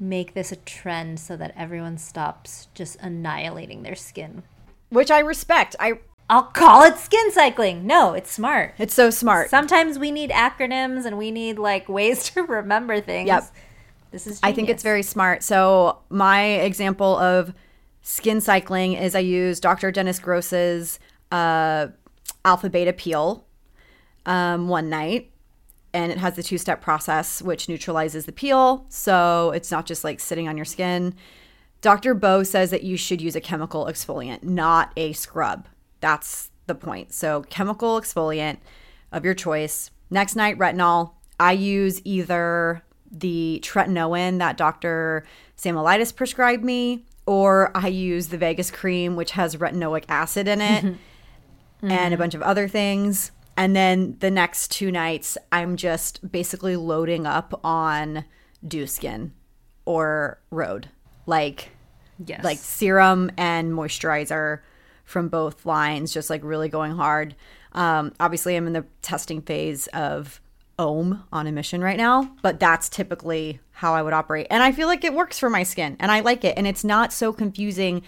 make 0.00 0.34
this 0.34 0.50
a 0.50 0.56
trend 0.56 1.20
so 1.20 1.36
that 1.36 1.54
everyone 1.56 1.96
stops 1.96 2.66
just 2.74 2.96
annihilating 2.96 3.84
their 3.84 3.94
skin?" 3.94 4.42
which 4.88 5.12
I 5.12 5.20
respect. 5.20 5.76
I 5.78 6.00
I'll 6.28 6.42
call 6.42 6.82
it 6.82 6.98
skin 6.98 7.30
cycling. 7.30 7.86
No, 7.86 8.14
it's 8.14 8.32
smart. 8.32 8.74
it's 8.78 8.94
so 8.94 9.10
smart. 9.10 9.48
Sometimes 9.48 9.96
we 9.96 10.10
need 10.10 10.30
acronyms 10.30 11.04
and 11.04 11.16
we 11.16 11.30
need 11.30 11.56
like 11.56 11.88
ways 11.88 12.24
to 12.30 12.42
remember 12.42 13.00
things. 13.00 13.28
Yep. 13.28 13.44
This 14.10 14.26
is 14.26 14.40
I 14.42 14.52
think 14.52 14.68
it's 14.68 14.82
very 14.82 15.02
smart. 15.02 15.42
So 15.42 15.98
my 16.08 16.42
example 16.42 17.16
of 17.16 17.54
skin 18.02 18.40
cycling 18.40 18.94
is 18.94 19.14
I 19.14 19.20
use 19.20 19.60
Dr. 19.60 19.90
Dennis 19.92 20.18
Gross's 20.18 20.98
uh, 21.30 21.88
alpha 22.44 22.70
beta 22.70 22.92
peel 22.92 23.46
um, 24.26 24.68
one 24.68 24.88
night. 24.88 25.30
And 25.92 26.12
it 26.12 26.18
has 26.18 26.36
the 26.36 26.42
two 26.42 26.58
step 26.58 26.80
process, 26.80 27.42
which 27.42 27.68
neutralizes 27.68 28.24
the 28.24 28.32
peel. 28.32 28.86
So 28.88 29.50
it's 29.50 29.72
not 29.72 29.86
just 29.86 30.04
like 30.04 30.20
sitting 30.20 30.48
on 30.48 30.56
your 30.56 30.64
skin. 30.64 31.14
Dr. 31.80 32.14
Bowe 32.14 32.42
says 32.42 32.70
that 32.70 32.82
you 32.82 32.96
should 32.96 33.20
use 33.20 33.34
a 33.34 33.40
chemical 33.40 33.86
exfoliant, 33.86 34.42
not 34.42 34.92
a 34.96 35.12
scrub. 35.14 35.66
That's 36.00 36.50
the 36.66 36.74
point. 36.74 37.12
So, 37.12 37.42
chemical 37.48 38.00
exfoliant 38.00 38.58
of 39.12 39.24
your 39.24 39.34
choice. 39.34 39.90
Next 40.10 40.36
night, 40.36 40.58
retinol. 40.58 41.12
I 41.38 41.52
use 41.52 42.02
either 42.04 42.82
the 43.10 43.60
tretinoin 43.62 44.38
that 44.38 44.56
Dr. 44.56 45.24
Samolitis 45.56 46.14
prescribed 46.14 46.64
me, 46.64 47.04
or 47.26 47.70
I 47.74 47.88
use 47.88 48.28
the 48.28 48.38
Vegas 48.38 48.70
cream, 48.70 49.16
which 49.16 49.32
has 49.32 49.56
retinoic 49.56 50.04
acid 50.08 50.48
in 50.48 50.60
it 50.60 50.96
and 51.82 52.14
a 52.14 52.16
bunch 52.16 52.34
of 52.34 52.42
other 52.42 52.68
things. 52.68 53.30
And 53.56 53.76
then 53.76 54.16
the 54.20 54.30
next 54.30 54.70
two 54.70 54.90
nights, 54.90 55.36
I'm 55.52 55.76
just 55.76 56.30
basically 56.30 56.76
loading 56.76 57.26
up 57.26 57.60
on 57.62 58.24
Dieux 58.66 58.86
Skin 58.86 59.32
or 59.84 60.40
Rhode. 60.50 60.88
Like, 61.26 61.70
yes. 62.24 62.42
like 62.42 62.58
serum 62.58 63.30
and 63.36 63.72
moisturizer 63.72 64.60
from 65.04 65.28
both 65.28 65.66
lines, 65.66 66.12
just 66.12 66.30
like 66.30 66.42
really 66.44 66.68
going 66.68 66.92
hard. 66.92 67.34
Um, 67.72 68.12
obviously, 68.18 68.56
I'm 68.56 68.66
in 68.66 68.72
the 68.72 68.86
testing 69.02 69.42
phase 69.42 69.88
of 69.88 70.40
Ohm 70.80 71.24
on 71.30 71.46
emission 71.46 71.82
right 71.82 71.98
now, 71.98 72.34
but 72.40 72.58
that's 72.58 72.88
typically 72.88 73.60
how 73.70 73.94
I 73.94 74.02
would 74.02 74.14
operate. 74.14 74.46
And 74.50 74.62
I 74.62 74.72
feel 74.72 74.88
like 74.88 75.04
it 75.04 75.12
works 75.12 75.38
for 75.38 75.50
my 75.50 75.62
skin 75.62 75.96
and 76.00 76.10
I 76.10 76.20
like 76.20 76.42
it. 76.42 76.56
And 76.56 76.66
it's 76.66 76.82
not 76.82 77.12
so 77.12 77.34
confusing 77.34 78.02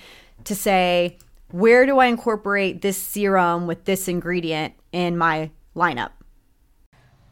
to 0.44 0.54
say, 0.54 1.18
where 1.50 1.84
do 1.84 1.98
I 1.98 2.06
incorporate 2.06 2.80
this 2.80 2.96
serum 2.96 3.66
with 3.66 3.84
this 3.84 4.08
ingredient 4.08 4.72
in 4.90 5.18
my 5.18 5.50
lineup? 5.76 6.12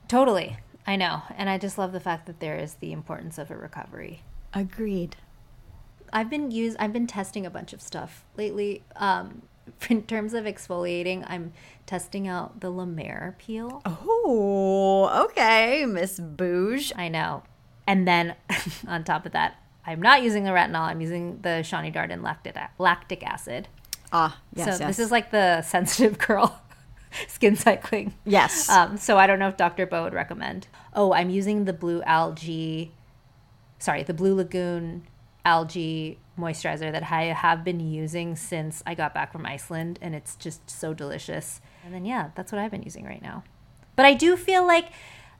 totally. 0.08 0.58
I 0.86 0.96
know. 0.96 1.22
And 1.36 1.48
I 1.48 1.56
just 1.56 1.78
love 1.78 1.92
the 1.92 2.00
fact 2.00 2.26
that 2.26 2.40
there 2.40 2.56
is 2.56 2.74
the 2.74 2.92
importance 2.92 3.38
of 3.38 3.50
a 3.50 3.56
recovery. 3.56 4.22
Agreed. 4.52 5.14
I've 6.12 6.28
been 6.28 6.50
use 6.50 6.74
I've 6.80 6.92
been 6.92 7.06
testing 7.06 7.46
a 7.46 7.50
bunch 7.50 7.72
of 7.72 7.80
stuff 7.80 8.24
lately. 8.36 8.82
Um, 8.96 9.42
in 9.90 10.02
terms 10.04 10.34
of 10.34 10.44
exfoliating, 10.44 11.24
I'm 11.26 11.52
testing 11.86 12.28
out 12.28 12.60
the 12.60 12.70
La 12.70 12.84
Mer 12.84 13.36
peel. 13.38 13.82
Oh, 13.84 15.26
okay, 15.26 15.84
Miss 15.86 16.18
Bouge. 16.18 16.92
I 16.96 17.08
know. 17.08 17.42
And 17.86 18.06
then 18.06 18.36
on 18.86 19.04
top 19.04 19.26
of 19.26 19.32
that, 19.32 19.56
I'm 19.86 20.00
not 20.00 20.22
using 20.22 20.44
the 20.44 20.50
retinol. 20.50 20.82
I'm 20.82 21.00
using 21.00 21.40
the 21.42 21.62
Shani 21.64 21.92
Darden 21.92 22.22
lactic 22.22 22.56
lactic 22.78 23.26
acid. 23.26 23.68
Ah, 24.12 24.40
yes, 24.54 24.66
so 24.66 24.70
yes. 24.84 24.88
this 24.88 24.98
is 24.98 25.10
like 25.10 25.30
the 25.30 25.62
sensitive 25.62 26.18
girl 26.18 26.60
skin 27.28 27.56
cycling. 27.56 28.14
yes. 28.24 28.68
Um, 28.68 28.96
so 28.96 29.18
I 29.18 29.26
don't 29.26 29.38
know 29.38 29.48
if 29.48 29.56
Dr. 29.56 29.86
Bowe 29.86 30.04
would 30.04 30.14
recommend. 30.14 30.68
Oh, 30.94 31.12
I'm 31.12 31.30
using 31.30 31.64
the 31.64 31.72
blue 31.72 32.02
algae, 32.02 32.92
sorry, 33.78 34.02
the 34.02 34.14
blue 34.14 34.34
lagoon 34.34 35.06
algae 35.44 36.18
moisturizer 36.38 36.92
that 36.92 37.10
I 37.10 37.24
have 37.24 37.64
been 37.64 37.80
using 37.80 38.36
since 38.36 38.82
I 38.86 38.94
got 38.94 39.14
back 39.14 39.32
from 39.32 39.46
Iceland, 39.46 39.98
and 40.02 40.14
it's 40.14 40.36
just 40.36 40.68
so 40.68 40.94
delicious. 40.94 41.60
And 41.84 41.94
then 41.94 42.04
yeah, 42.04 42.30
that's 42.34 42.52
what 42.52 42.60
I've 42.60 42.70
been 42.70 42.82
using 42.82 43.04
right 43.04 43.22
now. 43.22 43.44
But 43.96 44.06
I 44.06 44.14
do 44.14 44.36
feel 44.36 44.66
like, 44.66 44.92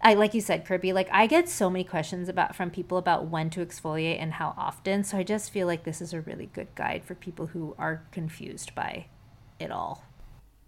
I 0.03 0.15
like 0.15 0.35
you 0.35 0.41
said, 0.41 0.67
Kirbie, 0.67 0.93
like 0.93 1.09
I 1.13 1.27
get 1.27 1.49
so 1.49 1.71
many 1.71 1.85
questions 1.85 2.29
about 2.29 2.55
from 2.55 2.71
people 2.71 2.99
about 2.99 3.27
when 3.27 3.51
to 3.51 3.65
exfoliate 3.65 4.21
and 4.21 4.35
how 4.35 4.55
often. 4.57 5.05
So 5.05 5.19
I 5.19 5.23
just 5.23 5.51
feel 5.51 5.67
like 5.67 5.85
this 5.85 6.01
is 6.01 6.13
a 6.13 6.21
really 6.21 6.47
good 6.47 6.69
guide 6.75 7.05
for 7.05 7.15
people 7.15 7.49
who 7.49 7.75
are 7.79 8.05
confused 8.13 8.75
by 8.75 9.07
it 9.59 9.71
all. 9.71 10.05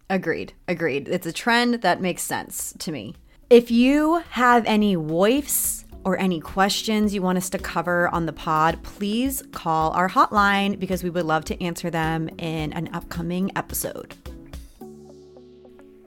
Agreed. 0.08 0.52
Agreed. 0.68 1.08
It's 1.08 1.26
a 1.26 1.32
trend 1.32 1.82
that 1.82 2.00
makes 2.00 2.22
sense 2.22 2.74
to 2.78 2.92
me. 2.92 3.14
If 3.48 3.70
you 3.70 4.22
have 4.30 4.64
any 4.66 4.96
woifs 4.96 5.81
or 6.04 6.18
any 6.18 6.40
questions 6.40 7.14
you 7.14 7.22
want 7.22 7.38
us 7.38 7.50
to 7.50 7.58
cover 7.58 8.08
on 8.08 8.26
the 8.26 8.32
pod, 8.32 8.82
please 8.82 9.42
call 9.52 9.90
our 9.92 10.08
hotline 10.08 10.78
because 10.78 11.02
we 11.02 11.10
would 11.10 11.24
love 11.24 11.44
to 11.46 11.62
answer 11.62 11.90
them 11.90 12.28
in 12.38 12.72
an 12.72 12.88
upcoming 12.92 13.50
episode. 13.56 14.16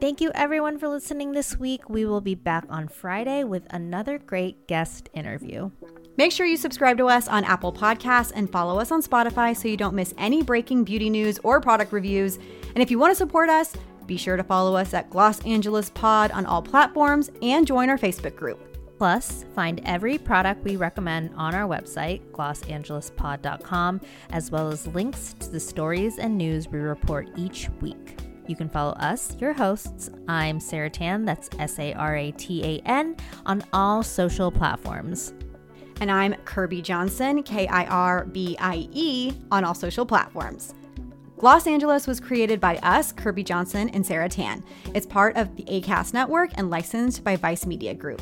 Thank 0.02 0.20
you 0.20 0.32
everyone 0.36 0.78
for 0.78 0.90
listening 0.90 1.32
this 1.32 1.58
week. 1.58 1.90
We 1.90 2.06
will 2.06 2.22
be 2.22 2.36
back 2.36 2.66
on 2.70 2.90
Friday 2.90 3.44
with 3.44 3.66
another 3.70 4.20
great 4.20 4.68
guest 4.68 5.10
interview. 5.14 5.72
Make 6.18 6.32
sure 6.32 6.46
you 6.46 6.58
subscribe 6.58 6.98
to 6.98 7.08
us 7.08 7.28
on 7.28 7.44
Apple 7.44 7.74
Podcasts 7.74 8.32
and 8.36 8.50
follow 8.50 8.80
us 8.80 8.92
on 8.92 9.02
Spotify 9.02 9.56
so 9.56 9.68
you 9.68 9.78
don't 9.78 9.96
miss 9.96 10.14
any 10.18 10.44
breaking 10.44 10.84
beauty 10.84 11.10
news 11.10 11.40
or 11.44 11.60
product 11.60 11.92
reviews. 11.92 12.38
And 12.74 12.80
if 12.80 12.92
you 12.92 13.00
want 13.00 13.12
to 13.12 13.16
support 13.16 13.50
us, 13.50 13.74
be 14.06 14.18
sure 14.18 14.38
to 14.38 14.44
follow 14.44 14.76
us 14.76 14.94
at 14.94 15.10
Gloss 15.10 15.44
Angeles 15.46 15.90
Pod 15.90 16.32
on 16.32 16.46
all 16.46 16.62
platforms 16.62 17.32
and 17.42 17.66
join 17.66 17.90
our 17.90 17.98
Facebook 17.98 18.36
group. 18.36 18.75
Plus, 18.98 19.44
find 19.54 19.82
every 19.84 20.18
product 20.18 20.64
we 20.64 20.78
recommend 20.78 21.32
on 21.36 21.54
our 21.54 21.68
website, 21.68 22.22
glossangelespod.com, 22.32 24.02
as 24.30 24.52
well 24.52 24.70
as 24.70 24.88
links 24.88 25.34
to 25.40 25.50
the 25.50 25.60
stories 25.60 26.18
and 26.18 26.38
news 26.38 26.70
we 26.70 26.80
report 26.80 27.30
each 27.36 27.70
week. 27.82 28.20
You 28.48 28.56
can 28.56 28.70
follow 28.70 28.94
us, 28.94 29.36
your 29.40 29.54
hosts. 29.54 30.12
I'm 30.28 30.60
Sara 30.60 30.90
Tan, 30.90 31.26
that's 31.26 31.50
S 31.60 31.80
A 31.80 31.94
R 31.94 32.16
A 32.16 32.32
T 32.32 32.64
A 32.64 32.88
N, 32.88 33.18
on 33.46 33.64
all 33.74 34.04
social 34.04 34.52
platforms. 34.52 35.34
And 36.00 36.12
I'm 36.12 36.34
Kirbie 36.46 36.84
Johnson, 36.84 37.44
K 37.44 37.68
I 37.68 37.86
R 37.86 38.26
B 38.26 38.56
I 38.60 38.88
E, 38.92 39.34
on 39.52 39.64
all 39.64 39.74
social 39.74 40.06
platforms. 40.06 40.74
Gloss 41.38 41.68
Angeles 41.68 42.08
was 42.08 42.22
created 42.22 42.62
by 42.62 42.78
us, 42.78 43.12
Kirbie 43.12 43.44
Johnson 43.44 43.90
and 43.90 44.06
Sara 44.06 44.30
Tan. 44.30 44.64
It's 44.94 45.06
part 45.06 45.36
of 45.36 45.54
the 45.58 45.64
ACAST 45.64 46.14
network 46.14 46.52
and 46.56 46.70
licensed 46.70 47.26
by 47.26 47.36
Vice 47.36 47.66
Media 47.66 47.94
Group. 47.94 48.22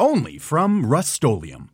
only 0.00 0.38
from 0.38 0.86
Rust-Oleum 0.86 1.70